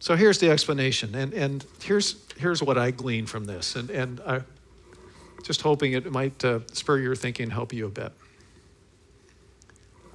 So 0.00 0.14
here's 0.14 0.38
the 0.38 0.50
explanation, 0.50 1.14
and, 1.14 1.34
and 1.34 1.66
here's, 1.82 2.24
here's 2.38 2.62
what 2.62 2.78
I 2.78 2.92
glean 2.92 3.26
from 3.26 3.46
this. 3.46 3.74
And, 3.74 3.90
and 3.90 4.20
I, 4.20 4.42
just 5.42 5.62
hoping 5.62 5.92
it 5.92 6.10
might 6.12 6.44
uh, 6.44 6.60
spur 6.72 6.98
your 6.98 7.16
thinking 7.16 7.50
help 7.50 7.72
you 7.72 7.86
a 7.86 7.90
bit. 7.90 8.12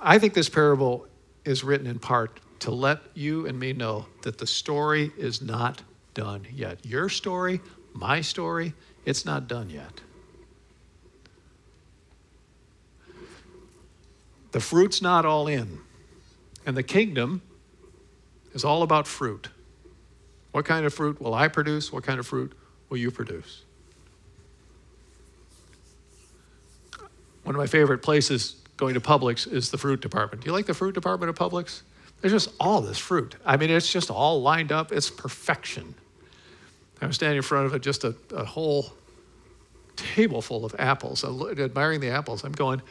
I 0.02 0.20
think 0.20 0.34
this 0.34 0.50
parable 0.50 1.08
is 1.46 1.64
written 1.64 1.88
in 1.88 2.00
part 2.00 2.40
to 2.60 2.72
let 2.72 3.00
you 3.14 3.46
and 3.46 3.60
me 3.60 3.74
know 3.74 4.06
that 4.22 4.38
the 4.38 4.48
story 4.48 5.12
is 5.18 5.42
not 5.42 5.82
done 6.14 6.46
yet. 6.54 6.86
Your 6.86 7.10
story, 7.10 7.60
my 7.94 8.22
story, 8.22 8.74
it's 9.06 9.26
not 9.26 9.48
done 9.48 9.70
yet. 9.70 10.02
The 14.52 14.60
fruit's 14.60 15.02
not 15.02 15.26
all 15.26 15.48
in. 15.48 15.80
And 16.66 16.78
the 16.78 16.84
kingdom 16.84 17.42
is 18.54 18.64
all 18.64 18.84
about 18.84 19.08
fruit. 19.08 19.50
What 20.54 20.66
kind 20.66 20.86
of 20.86 20.94
fruit 20.94 21.20
will 21.20 21.34
I 21.34 21.48
produce? 21.48 21.92
What 21.92 22.04
kind 22.04 22.20
of 22.20 22.28
fruit 22.28 22.54
will 22.90 22.98
you 22.98 23.12
produce? 23.12 23.64
One 27.44 27.56
of 27.56 27.60
my 27.60 27.68
favorite 27.68 28.04
places 28.04 28.56
going 28.78 28.94
to 28.94 29.02
Publix 29.02 29.52
is 29.52 29.72
the 29.72 29.78
fruit 29.78 30.00
department. 30.00 30.44
Do 30.44 30.48
you 30.48 30.54
like 30.54 30.68
the 30.68 30.74
fruit 30.74 30.94
department 30.94 31.30
of 31.30 31.36
Publix? 31.36 31.82
There's 32.22 32.32
just 32.32 32.56
all 32.60 32.82
this 32.82 33.00
fruit. 33.00 33.36
I 33.44 33.58
mean, 33.58 33.72
it's 33.72 33.92
just 33.92 34.12
all 34.12 34.42
lined 34.42 34.72
up. 34.72 34.92
It's 34.92 35.10
perfection. 35.10 35.96
I 37.02 37.08
was 37.08 37.16
standing 37.16 37.38
in 37.38 37.44
front 37.44 37.66
of 37.66 37.74
it, 37.74 37.82
just 37.82 38.04
a, 38.04 38.16
a 38.34 38.46
whole 38.46 38.94
table 39.96 40.42
full 40.42 40.66
of 40.66 40.76
apples, 40.78 41.26
admiring 41.26 42.00
the 42.00 42.10
apples. 42.10 42.44
I'm 42.44 42.52
going, 42.52 42.82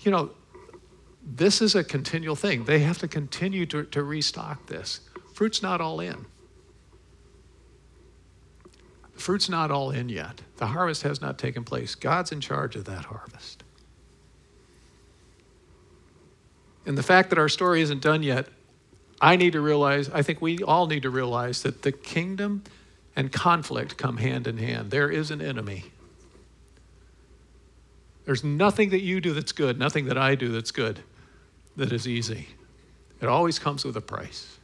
you 0.00 0.10
know, 0.10 0.30
this 1.24 1.62
is 1.62 1.76
a 1.76 1.84
continual 1.84 2.36
thing. 2.36 2.64
They 2.64 2.80
have 2.80 2.98
to 2.98 3.08
continue 3.08 3.66
to, 3.66 3.84
to 3.84 4.02
restock 4.02 4.66
this. 4.66 5.00
Fruit's 5.32 5.62
not 5.62 5.80
all 5.80 6.00
in. 6.00 6.26
The 9.14 9.20
fruit's 9.20 9.48
not 9.48 9.70
all 9.70 9.90
in 9.90 10.08
yet. 10.08 10.42
The 10.56 10.66
harvest 10.66 11.02
has 11.02 11.20
not 11.20 11.38
taken 11.38 11.64
place. 11.64 11.94
God's 11.94 12.32
in 12.32 12.40
charge 12.40 12.76
of 12.76 12.84
that 12.84 13.06
harvest. 13.06 13.62
And 16.86 16.98
the 16.98 17.02
fact 17.02 17.30
that 17.30 17.38
our 17.38 17.48
story 17.48 17.80
isn't 17.80 18.02
done 18.02 18.22
yet, 18.22 18.48
I 19.20 19.36
need 19.36 19.52
to 19.52 19.60
realize, 19.60 20.10
I 20.10 20.22
think 20.22 20.42
we 20.42 20.62
all 20.62 20.86
need 20.86 21.02
to 21.02 21.10
realize 21.10 21.62
that 21.62 21.82
the 21.82 21.92
kingdom 21.92 22.64
and 23.16 23.32
conflict 23.32 23.96
come 23.96 24.18
hand 24.18 24.46
in 24.46 24.58
hand. 24.58 24.90
There 24.90 25.08
is 25.08 25.30
an 25.30 25.40
enemy. 25.40 25.84
There's 28.24 28.42
nothing 28.42 28.90
that 28.90 29.00
you 29.00 29.20
do 29.20 29.32
that's 29.32 29.52
good, 29.52 29.78
nothing 29.78 30.06
that 30.06 30.18
I 30.18 30.34
do 30.34 30.48
that's 30.50 30.70
good 30.70 31.00
that 31.76 31.92
is 31.92 32.08
easy. 32.08 32.48
It 33.20 33.28
always 33.28 33.58
comes 33.58 33.84
with 33.84 33.96
a 33.96 34.00
price. 34.00 34.58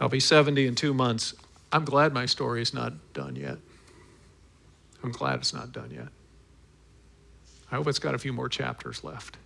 I'll 0.00 0.08
be 0.08 0.20
70 0.20 0.66
in 0.66 0.74
two 0.74 0.94
months. 0.94 1.34
I'm 1.70 1.84
glad 1.84 2.12
my 2.14 2.26
story 2.26 2.62
is 2.62 2.72
not 2.72 2.94
done 3.12 3.36
yet. 3.36 3.58
I'm 5.02 5.12
glad 5.12 5.40
it's 5.40 5.52
not 5.52 5.72
done 5.72 5.90
yet. 5.90 6.08
I 7.70 7.76
hope 7.76 7.86
it's 7.86 7.98
got 7.98 8.14
a 8.14 8.18
few 8.18 8.32
more 8.32 8.48
chapters 8.48 9.04
left. 9.04 9.36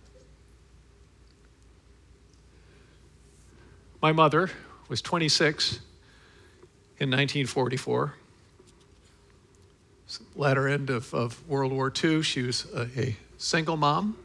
My 4.01 4.11
mother 4.11 4.49
was 4.87 5.01
26 5.01 5.79
in 6.99 7.09
1944. 7.09 8.13
Latter 10.35 10.67
end 10.67 10.89
of, 10.89 11.13
of 11.13 11.47
World 11.49 11.71
War 11.71 11.91
II, 12.03 12.21
she 12.21 12.43
was 12.43 12.65
a, 12.73 12.87
a 12.97 13.17
single 13.37 13.75
mom 13.75 14.17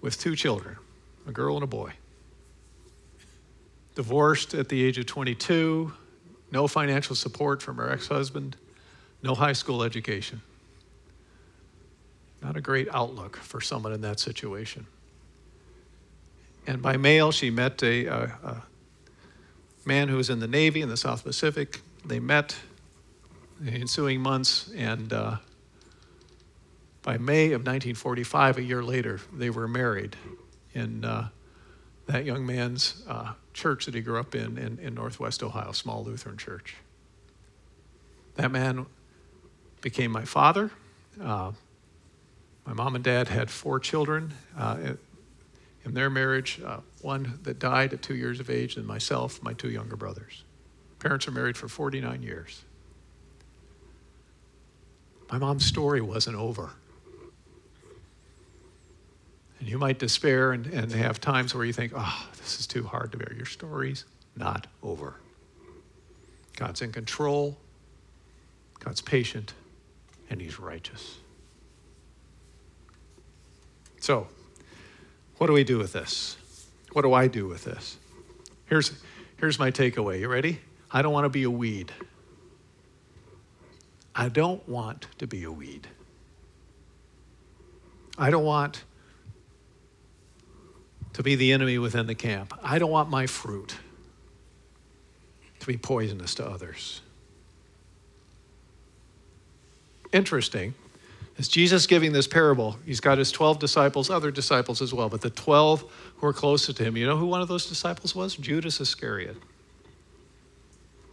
with 0.00 0.18
two 0.18 0.36
children, 0.36 0.76
a 1.26 1.32
girl 1.32 1.56
and 1.56 1.64
a 1.64 1.66
boy. 1.66 1.94
Divorced 3.94 4.54
at 4.54 4.68
the 4.68 4.82
age 4.82 4.98
of 4.98 5.06
22, 5.06 5.92
no 6.50 6.66
financial 6.66 7.14
support 7.14 7.62
from 7.62 7.76
her 7.76 7.90
ex 7.90 8.08
husband, 8.08 8.56
no 9.22 9.34
high 9.34 9.52
school 9.52 9.82
education. 9.82 10.40
Not 12.42 12.56
a 12.56 12.60
great 12.60 12.88
outlook 12.92 13.36
for 13.36 13.60
someone 13.60 13.92
in 13.92 14.00
that 14.00 14.18
situation. 14.18 14.86
And 16.66 16.80
by 16.80 16.96
mail, 16.96 17.32
she 17.32 17.50
met 17.50 17.82
a, 17.82 18.06
a, 18.06 18.22
a 18.44 18.62
man 19.84 20.08
who 20.08 20.16
was 20.16 20.30
in 20.30 20.40
the 20.40 20.48
Navy 20.48 20.80
in 20.80 20.88
the 20.88 20.96
South 20.96 21.24
Pacific. 21.24 21.80
They 22.04 22.20
met 22.20 22.56
the 23.60 23.72
ensuing 23.72 24.20
months, 24.20 24.70
and 24.76 25.12
uh, 25.12 25.36
by 27.02 27.18
May 27.18 27.46
of 27.46 27.60
1945, 27.60 28.58
a 28.58 28.62
year 28.62 28.82
later, 28.82 29.20
they 29.32 29.50
were 29.50 29.68
married 29.68 30.16
in 30.74 31.04
uh, 31.04 31.28
that 32.06 32.24
young 32.24 32.44
man's 32.44 33.02
uh, 33.08 33.32
church 33.52 33.86
that 33.86 33.94
he 33.94 34.00
grew 34.00 34.18
up 34.18 34.34
in, 34.34 34.58
in, 34.58 34.78
in 34.78 34.94
Northwest 34.94 35.42
Ohio, 35.42 35.72
small 35.72 36.04
Lutheran 36.04 36.36
church. 36.36 36.76
That 38.36 38.50
man 38.50 38.86
became 39.80 40.10
my 40.10 40.24
father. 40.24 40.70
Uh, 41.20 41.52
my 42.66 42.72
mom 42.72 42.94
and 42.94 43.04
dad 43.04 43.28
had 43.28 43.50
four 43.50 43.78
children 43.80 44.32
uh, 44.56 44.94
in 45.84 45.94
their 45.94 46.08
marriage, 46.08 46.60
uh, 46.64 46.78
one 47.00 47.38
that 47.42 47.58
died 47.58 47.92
at 47.92 48.02
two 48.02 48.14
years 48.14 48.40
of 48.40 48.48
age, 48.48 48.76
and 48.76 48.86
myself, 48.86 49.42
my 49.42 49.52
two 49.52 49.70
younger 49.70 49.96
brothers. 49.96 50.44
Parents 50.98 51.26
are 51.26 51.32
married 51.32 51.56
for 51.56 51.68
49 51.68 52.22
years. 52.22 52.62
My 55.30 55.38
mom's 55.38 55.64
story 55.64 56.00
wasn't 56.00 56.36
over. 56.36 56.70
And 59.62 59.70
you 59.70 59.78
might 59.78 60.00
despair 60.00 60.50
and, 60.50 60.66
and 60.66 60.90
have 60.90 61.20
times 61.20 61.54
where 61.54 61.64
you 61.64 61.72
think, 61.72 61.92
oh, 61.94 62.28
this 62.36 62.58
is 62.58 62.66
too 62.66 62.82
hard 62.82 63.12
to 63.12 63.18
bear. 63.18 63.32
Your 63.36 63.46
story's 63.46 64.04
not 64.34 64.66
over. 64.82 65.14
God's 66.56 66.82
in 66.82 66.90
control, 66.90 67.56
God's 68.80 69.00
patient, 69.00 69.54
and 70.28 70.40
He's 70.40 70.58
righteous. 70.58 71.18
So, 74.00 74.26
what 75.38 75.46
do 75.46 75.52
we 75.52 75.62
do 75.62 75.78
with 75.78 75.92
this? 75.92 76.36
What 76.92 77.02
do 77.02 77.12
I 77.12 77.28
do 77.28 77.46
with 77.46 77.62
this? 77.62 77.98
Here's, 78.64 78.90
here's 79.36 79.60
my 79.60 79.70
takeaway. 79.70 80.18
You 80.18 80.26
ready? 80.26 80.58
I 80.90 81.02
don't 81.02 81.12
want 81.12 81.26
to 81.26 81.30
be 81.30 81.44
a 81.44 81.50
weed. 81.50 81.92
I 84.12 84.28
don't 84.28 84.68
want 84.68 85.06
to 85.18 85.28
be 85.28 85.44
a 85.44 85.52
weed. 85.52 85.86
I 88.18 88.30
don't 88.30 88.44
want 88.44 88.82
to 91.14 91.22
be 91.22 91.34
the 91.34 91.52
enemy 91.52 91.78
within 91.78 92.06
the 92.06 92.14
camp. 92.14 92.54
I 92.62 92.78
don't 92.78 92.90
want 92.90 93.10
my 93.10 93.26
fruit 93.26 93.76
to 95.60 95.66
be 95.66 95.76
poisonous 95.76 96.34
to 96.36 96.46
others. 96.46 97.00
Interesting 100.12 100.74
is 101.38 101.48
Jesus 101.48 101.86
giving 101.86 102.12
this 102.12 102.26
parable. 102.26 102.76
He's 102.84 103.00
got 103.00 103.18
his 103.18 103.32
12 103.32 103.58
disciples, 103.58 104.10
other 104.10 104.30
disciples 104.30 104.82
as 104.82 104.92
well, 104.92 105.08
but 105.08 105.20
the 105.20 105.30
12 105.30 105.84
who 106.16 106.26
are 106.26 106.32
closest 106.32 106.76
to 106.78 106.84
him. 106.84 106.96
You 106.96 107.06
know 107.06 107.16
who 107.16 107.26
one 107.26 107.40
of 107.40 107.48
those 107.48 107.66
disciples 107.66 108.14
was? 108.14 108.36
Judas 108.36 108.80
Iscariot. 108.80 109.36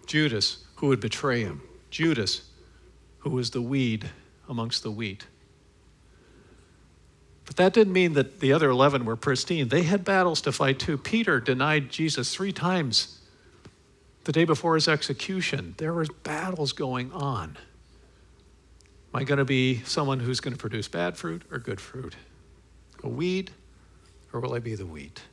Judas, 0.06 0.66
who 0.76 0.88
would 0.88 1.00
betray 1.00 1.42
him. 1.42 1.62
Judas, 1.92 2.50
who 3.20 3.30
was 3.30 3.52
the 3.52 3.62
weed 3.62 4.10
amongst 4.48 4.84
the 4.84 4.92
wheat. 4.92 5.26
But 7.50 7.56
that 7.56 7.74
didn't 7.74 7.94
mean 7.94 8.14
that 8.14 8.42
the 8.42 8.54
other 8.54 8.70
11 8.70 9.06
were 9.06 9.16
pristine. 9.16 9.70
They 9.70 9.82
had 9.82 10.06
battles 10.06 10.40
to 10.42 10.52
fight 10.52 10.78
too. 10.78 11.00
Peter 11.00 11.40
denied 11.40 11.90
Jesus 11.90 12.32
three 12.32 12.52
times 12.52 13.22
the 14.26 14.32
day 14.32 14.46
before 14.46 14.76
his 14.76 14.88
execution. 14.88 15.74
There 15.78 15.92
were 15.92 16.06
battles 16.22 16.74
going 16.74 17.12
on. 17.12 17.58
Am 19.12 19.20
I 19.20 19.24
going 19.24 19.40
to 19.40 19.46
be 19.46 19.82
someone 19.84 20.20
who's 20.20 20.40
going 20.40 20.54
to 20.54 20.60
produce 20.60 20.88
bad 20.88 21.18
fruit 21.18 21.42
or 21.50 21.58
good 21.58 21.82
fruit? 21.82 22.16
A 23.04 23.10
weed, 23.10 23.50
or 24.32 24.42
will 24.42 24.54
I 24.54 24.60
be 24.60 24.76
the 24.76 24.86
wheat? 24.86 25.24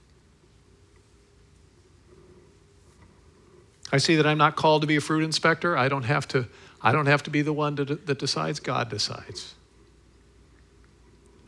I 3.92 3.98
see 3.98 4.16
that 4.16 4.26
I'm 4.26 4.38
not 4.38 4.56
called 4.56 4.80
to 4.80 4.86
be 4.86 4.96
a 4.96 5.02
fruit 5.02 5.22
inspector. 5.22 5.76
I 5.76 5.90
don't 5.90 6.04
have 6.04 6.26
to, 6.28 6.48
I 6.80 6.92
don't 6.92 7.04
have 7.04 7.24
to 7.24 7.30
be 7.30 7.42
the 7.42 7.52
one 7.52 7.76
to, 7.76 7.84
that 7.84 8.18
decides, 8.18 8.58
God 8.58 8.88
decides. 8.88 9.54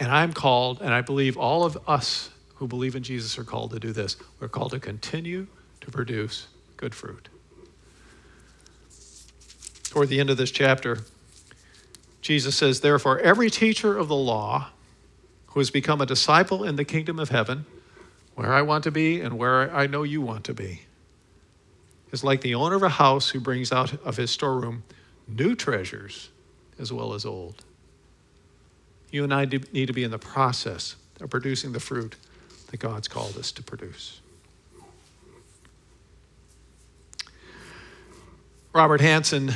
And 0.01 0.11
I'm 0.13 0.33
called, 0.33 0.81
and 0.81 0.95
I 0.95 1.01
believe 1.01 1.37
all 1.37 1.65
of 1.65 1.77
us 1.89 2.31
who 2.57 2.67
believe 2.67 2.95
in 2.97 3.03
Jesus 3.03 3.39
are 3.39 3.45
called 3.45 3.71
to 3.73 3.81
do 3.81 3.93
this. 3.93 4.17
We're 4.41 4.49
called 4.49 4.73
to 4.73 4.81
continue 4.81 5.47
to 5.81 5.91
produce 5.91 6.49
good 6.77 6.95
fruit. 6.95 7.29
Toward 9.91 10.09
the 10.09 10.21
end 10.21 10.31
of 10.31 10.37
this 10.37 10.51
chapter, 10.51 10.99
Jesus 12.21 12.57
says, 12.57 12.81
Therefore, 12.81 13.19
every 13.21 13.51
teacher 13.51 13.97
of 13.97 14.09
the 14.09 14.17
law 14.17 14.69
who 15.49 15.61
has 15.61 15.71
become 15.71 16.01
a 16.01 16.07
disciple 16.07 16.63
in 16.63 16.77
the 16.77 16.85
kingdom 16.85 17.19
of 17.19 17.31
heaven, 17.31 17.65
where 18.35 18.53
I 18.53 18.63
want 18.63 18.85
to 18.85 18.91
be 18.91 19.21
and 19.21 19.39
where 19.39 19.75
I 19.75 19.87
know 19.87 20.03
you 20.03 20.21
want 20.21 20.45
to 20.45 20.55
be, 20.55 20.83
is 22.13 22.23
like 22.23 22.41
the 22.43 22.55
owner 22.55 22.77
of 22.77 22.83
a 22.83 22.89
house 22.89 23.31
who 23.31 23.41
brings 23.41 23.73
out 23.73 24.01
of 24.05 24.17
his 24.17 24.31
storeroom 24.31 24.85
new 25.27 25.55
treasures 25.55 26.31
as 26.79 26.93
well 26.93 27.15
as 27.15 27.25
old. 27.25 27.65
You 29.11 29.25
and 29.25 29.33
I 29.33 29.47
need 29.47 29.87
to 29.87 29.93
be 29.93 30.05
in 30.05 30.11
the 30.11 30.19
process 30.19 30.97
of 31.21 31.31
producing 31.31 31.73
the 31.73 31.81
fruit 31.81 32.15
that 32.71 32.79
God's 32.79 33.09
called 33.09 33.37
us 33.37 33.51
to 33.53 33.63
produce. 33.63 34.21
Robert 38.73 39.01
Hanssen 39.01 39.55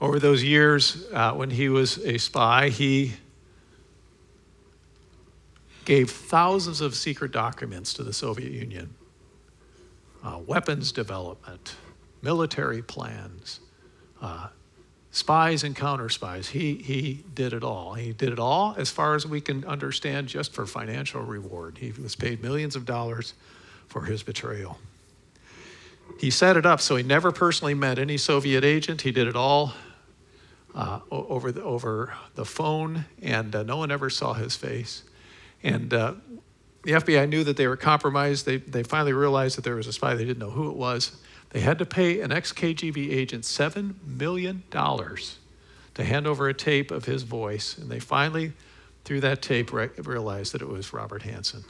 over 0.00 0.18
those 0.18 0.42
years 0.42 1.06
uh, 1.12 1.32
when 1.32 1.50
he 1.50 1.68
was 1.68 1.98
a 1.98 2.18
spy, 2.18 2.68
he 2.68 3.14
gave 5.84 6.10
thousands 6.10 6.80
of 6.80 6.94
secret 6.94 7.32
documents 7.32 7.94
to 7.94 8.02
the 8.02 8.12
Soviet 8.12 8.52
Union 8.52 8.94
uh, 10.22 10.38
weapons 10.46 10.92
development, 10.92 11.76
military 12.22 12.82
plans, 12.82 13.60
uh, 14.20 14.48
spies 15.18 15.64
and 15.64 15.74
counter 15.74 16.08
spies. 16.08 16.48
He, 16.48 16.76
he 16.76 17.24
did 17.34 17.52
it 17.52 17.64
all. 17.64 17.94
He 17.94 18.12
did 18.12 18.32
it 18.32 18.38
all, 18.38 18.74
as 18.78 18.90
far 18.90 19.14
as 19.14 19.26
we 19.26 19.40
can 19.40 19.64
understand, 19.64 20.28
just 20.28 20.54
for 20.54 20.64
financial 20.64 21.22
reward. 21.22 21.78
He 21.78 21.92
was 21.92 22.14
paid 22.14 22.42
millions 22.42 22.76
of 22.76 22.84
dollars 22.84 23.34
for 23.88 24.04
his 24.04 24.22
betrayal. 24.22 24.78
He 26.18 26.30
set 26.30 26.56
it 26.56 26.64
up 26.64 26.80
so 26.80 26.96
he 26.96 27.02
never 27.02 27.32
personally 27.32 27.74
met 27.74 27.98
any 27.98 28.16
Soviet 28.16 28.64
agent. 28.64 29.02
He 29.02 29.12
did 29.12 29.26
it 29.26 29.36
all 29.36 29.74
uh, 30.74 31.00
over, 31.10 31.52
the, 31.52 31.62
over 31.62 32.14
the 32.34 32.44
phone, 32.44 33.04
and 33.20 33.54
uh, 33.54 33.62
no 33.64 33.76
one 33.76 33.90
ever 33.90 34.08
saw 34.08 34.34
his 34.34 34.56
face. 34.56 35.02
And 35.62 35.92
uh, 35.92 36.14
the 36.84 36.92
FBI 36.92 37.28
knew 37.28 37.44
that 37.44 37.56
they 37.56 37.66
were 37.66 37.76
compromised. 37.76 38.46
They, 38.46 38.58
they 38.58 38.82
finally 38.84 39.12
realized 39.12 39.56
that 39.56 39.64
there 39.64 39.74
was 39.74 39.86
a 39.86 39.92
spy. 39.92 40.14
They 40.14 40.24
didn't 40.24 40.38
know 40.38 40.50
who 40.50 40.70
it 40.70 40.76
was. 40.76 41.20
They 41.50 41.60
had 41.60 41.78
to 41.78 41.86
pay 41.86 42.20
an 42.20 42.30
ex 42.30 42.52
KGB 42.52 43.12
agent 43.12 43.44
$7 43.44 43.94
million 44.06 44.62
to 44.70 46.04
hand 46.04 46.26
over 46.26 46.48
a 46.48 46.54
tape 46.54 46.90
of 46.90 47.06
his 47.06 47.22
voice. 47.22 47.78
And 47.78 47.90
they 47.90 48.00
finally, 48.00 48.52
through 49.04 49.20
that 49.22 49.40
tape, 49.40 49.72
re- 49.72 49.88
realized 49.98 50.52
that 50.52 50.62
it 50.62 50.68
was 50.68 50.92
Robert 50.92 51.22
Hanssen. 51.22 51.64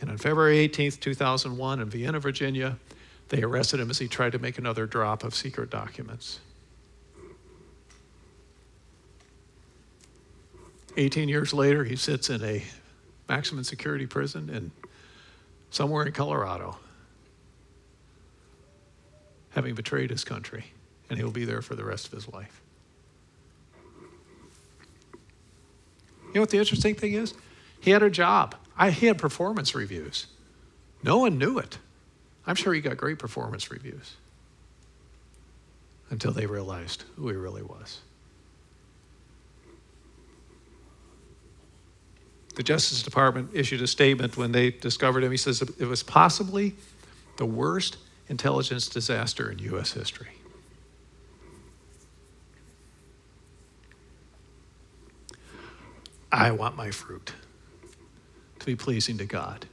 And 0.00 0.10
on 0.10 0.18
February 0.18 0.68
18th, 0.68 1.00
2001, 1.00 1.80
in 1.80 1.88
Vienna, 1.88 2.18
Virginia, 2.18 2.76
they 3.28 3.42
arrested 3.42 3.80
him 3.80 3.90
as 3.90 3.98
he 3.98 4.08
tried 4.08 4.32
to 4.32 4.38
make 4.38 4.58
another 4.58 4.86
drop 4.86 5.24
of 5.24 5.34
secret 5.34 5.70
documents. 5.70 6.40
18 10.96 11.28
years 11.28 11.52
later, 11.52 11.84
he 11.84 11.96
sits 11.96 12.30
in 12.30 12.42
a 12.44 12.62
maximum 13.28 13.64
security 13.64 14.06
prison 14.06 14.50
in 14.50 14.70
somewhere 15.70 16.04
in 16.04 16.12
Colorado, 16.12 16.76
having 19.54 19.74
betrayed 19.74 20.10
his 20.10 20.24
country, 20.24 20.64
and 21.08 21.18
he'll 21.18 21.30
be 21.30 21.44
there 21.44 21.62
for 21.62 21.74
the 21.74 21.84
rest 21.84 22.06
of 22.06 22.12
his 22.12 22.28
life. 22.28 22.60
You 26.28 26.34
know 26.34 26.40
what 26.40 26.50
the 26.50 26.58
interesting 26.58 26.94
thing 26.94 27.12
is? 27.12 27.34
He 27.80 27.92
had 27.92 28.02
a 28.02 28.10
job. 28.10 28.56
I, 28.76 28.90
he 28.90 29.06
had 29.06 29.18
performance 29.18 29.74
reviews. 29.74 30.26
No 31.02 31.18
one 31.18 31.38
knew 31.38 31.58
it. 31.58 31.78
I'm 32.46 32.56
sure 32.56 32.74
he 32.74 32.80
got 32.80 32.96
great 32.96 33.18
performance 33.18 33.70
reviews 33.70 34.16
until 36.10 36.32
they 36.32 36.46
realized 36.46 37.04
who 37.16 37.28
he 37.28 37.36
really 37.36 37.62
was. 37.62 38.00
The 42.56 42.62
Justice 42.62 43.02
Department 43.02 43.50
issued 43.52 43.82
a 43.82 43.86
statement 43.86 44.36
when 44.36 44.52
they 44.52 44.70
discovered 44.70 45.24
him. 45.24 45.30
He 45.30 45.36
says 45.36 45.62
it 45.62 45.86
was 45.86 46.02
possibly 46.02 46.74
the 47.36 47.46
worst 47.46 47.96
intelligence 48.28 48.88
disaster 48.88 49.50
in 49.50 49.58
U.S. 49.60 49.92
history. 49.92 50.28
I 56.32 56.50
want 56.50 56.76
my 56.76 56.90
fruit 56.90 57.32
to 58.58 58.66
be 58.66 58.74
pleasing 58.74 59.18
to 59.18 59.24
God. 59.24 59.66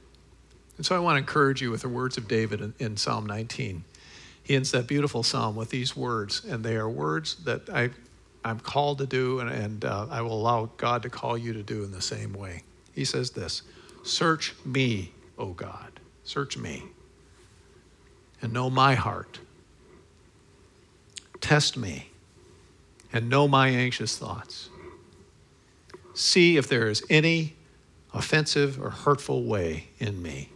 And 0.76 0.86
so 0.86 0.94
I 0.94 1.00
want 1.00 1.16
to 1.16 1.18
encourage 1.18 1.60
you 1.60 1.70
with 1.70 1.82
the 1.82 1.88
words 1.88 2.16
of 2.16 2.28
David 2.28 2.60
in, 2.60 2.74
in, 2.78 2.96
Psalm 2.96 3.26
19. 3.26 3.84
He 4.44 4.54
ends 4.54 4.70
that 4.70 4.86
beautiful 4.86 5.22
psalm 5.22 5.56
with 5.56 5.70
these 5.70 5.96
words, 5.96 6.44
and 6.44 6.64
they 6.64 6.76
are 6.76 6.88
words 6.88 7.36
that 7.44 7.68
I, 7.68 7.90
I'm 8.44 8.60
called 8.60 8.98
to 8.98 9.06
do, 9.06 9.40
and, 9.40 9.50
and 9.50 9.84
uh, 9.84 10.06
I 10.10 10.22
will 10.22 10.34
allow 10.34 10.70
God 10.76 11.02
to 11.02 11.10
call 11.10 11.36
you 11.36 11.52
to 11.52 11.62
do 11.62 11.84
in 11.84 11.90
the 11.90 12.00
same 12.00 12.32
way. 12.32 12.62
He 12.94 13.04
says 13.04 13.30
this 13.30 13.62
Search 14.04 14.54
me, 14.64 15.12
O 15.38 15.52
God, 15.52 16.00
search 16.24 16.56
me, 16.56 16.84
and 18.42 18.52
know 18.52 18.68
my 18.68 18.94
heart. 18.94 19.38
Test 21.40 21.76
me, 21.76 22.10
and 23.12 23.28
know 23.28 23.48
my 23.48 23.68
anxious 23.68 24.18
thoughts. 24.18 24.68
See 26.14 26.56
if 26.56 26.68
there 26.68 26.88
is 26.88 27.02
any 27.08 27.54
offensive 28.12 28.80
or 28.80 28.90
hurtful 28.90 29.44
way 29.44 29.88
in 29.98 30.20
me 30.20 30.50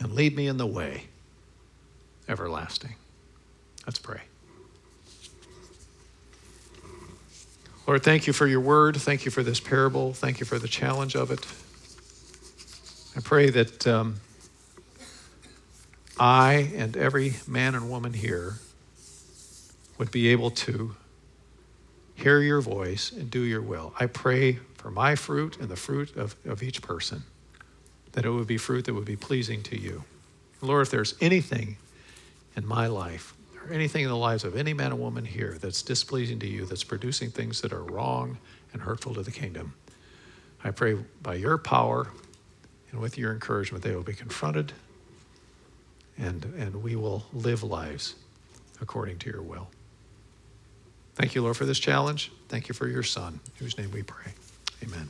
and 0.00 0.14
lead 0.14 0.34
me 0.34 0.46
in 0.46 0.56
the 0.56 0.66
way 0.66 1.04
everlasting. 2.28 2.94
Let's 3.86 3.98
pray. 3.98 4.20
Lord, 7.86 8.02
thank 8.02 8.26
you 8.26 8.32
for 8.32 8.46
your 8.46 8.60
word. 8.60 8.96
Thank 8.96 9.24
you 9.24 9.30
for 9.30 9.42
this 9.42 9.58
parable. 9.58 10.12
Thank 10.12 10.38
you 10.38 10.46
for 10.46 10.58
the 10.58 10.68
challenge 10.68 11.16
of 11.16 11.30
it. 11.30 11.44
I 13.16 13.20
pray 13.20 13.50
that 13.50 13.86
um, 13.86 14.20
I 16.20 16.70
and 16.76 16.98
every 16.98 17.36
man 17.46 17.74
and 17.74 17.90
woman 17.90 18.12
here 18.12 18.56
would 19.96 20.10
be 20.10 20.28
able 20.28 20.50
to 20.50 20.94
hear 22.14 22.40
your 22.40 22.60
voice 22.60 23.10
and 23.10 23.30
do 23.30 23.40
your 23.40 23.62
will. 23.62 23.94
I 23.98 24.04
pray 24.04 24.58
for 24.74 24.90
my 24.90 25.14
fruit 25.14 25.56
and 25.58 25.70
the 25.70 25.76
fruit 25.76 26.14
of, 26.16 26.36
of 26.44 26.62
each 26.62 26.82
person 26.82 27.22
that 28.12 28.26
it 28.26 28.30
would 28.30 28.46
be 28.46 28.58
fruit 28.58 28.84
that 28.84 28.94
would 28.94 29.06
be 29.06 29.16
pleasing 29.16 29.62
to 29.62 29.80
you. 29.80 30.04
Lord, 30.60 30.82
if 30.82 30.90
there's 30.90 31.14
anything 31.22 31.78
in 32.54 32.66
my 32.66 32.86
life 32.86 33.34
or 33.56 33.72
anything 33.72 34.02
in 34.02 34.10
the 34.10 34.16
lives 34.16 34.44
of 34.44 34.56
any 34.56 34.74
man 34.74 34.92
or 34.92 34.96
woman 34.96 35.24
here 35.24 35.56
that's 35.58 35.80
displeasing 35.80 36.38
to 36.40 36.46
you, 36.46 36.66
that's 36.66 36.84
producing 36.84 37.30
things 37.30 37.62
that 37.62 37.72
are 37.72 37.84
wrong 37.84 38.36
and 38.74 38.82
hurtful 38.82 39.14
to 39.14 39.22
the 39.22 39.30
kingdom, 39.30 39.72
I 40.62 40.70
pray 40.70 40.98
by 41.22 41.36
your 41.36 41.56
power 41.56 42.08
and 42.90 43.00
with 43.00 43.16
your 43.16 43.32
encouragement, 43.32 43.84
they 43.84 43.94
will 43.94 44.02
be 44.02 44.12
confronted 44.12 44.74
and, 46.20 46.44
and 46.58 46.82
we 46.82 46.96
will 46.96 47.24
live 47.32 47.62
lives 47.62 48.14
according 48.80 49.18
to 49.18 49.30
your 49.30 49.42
will. 49.42 49.68
Thank 51.14 51.34
you, 51.34 51.42
Lord, 51.42 51.56
for 51.56 51.66
this 51.66 51.78
challenge. 51.78 52.30
Thank 52.48 52.68
you 52.68 52.74
for 52.74 52.86
your 52.86 53.02
Son, 53.02 53.40
whose 53.58 53.76
name 53.76 53.90
we 53.90 54.02
pray. 54.02 54.32
Amen. 54.82 55.08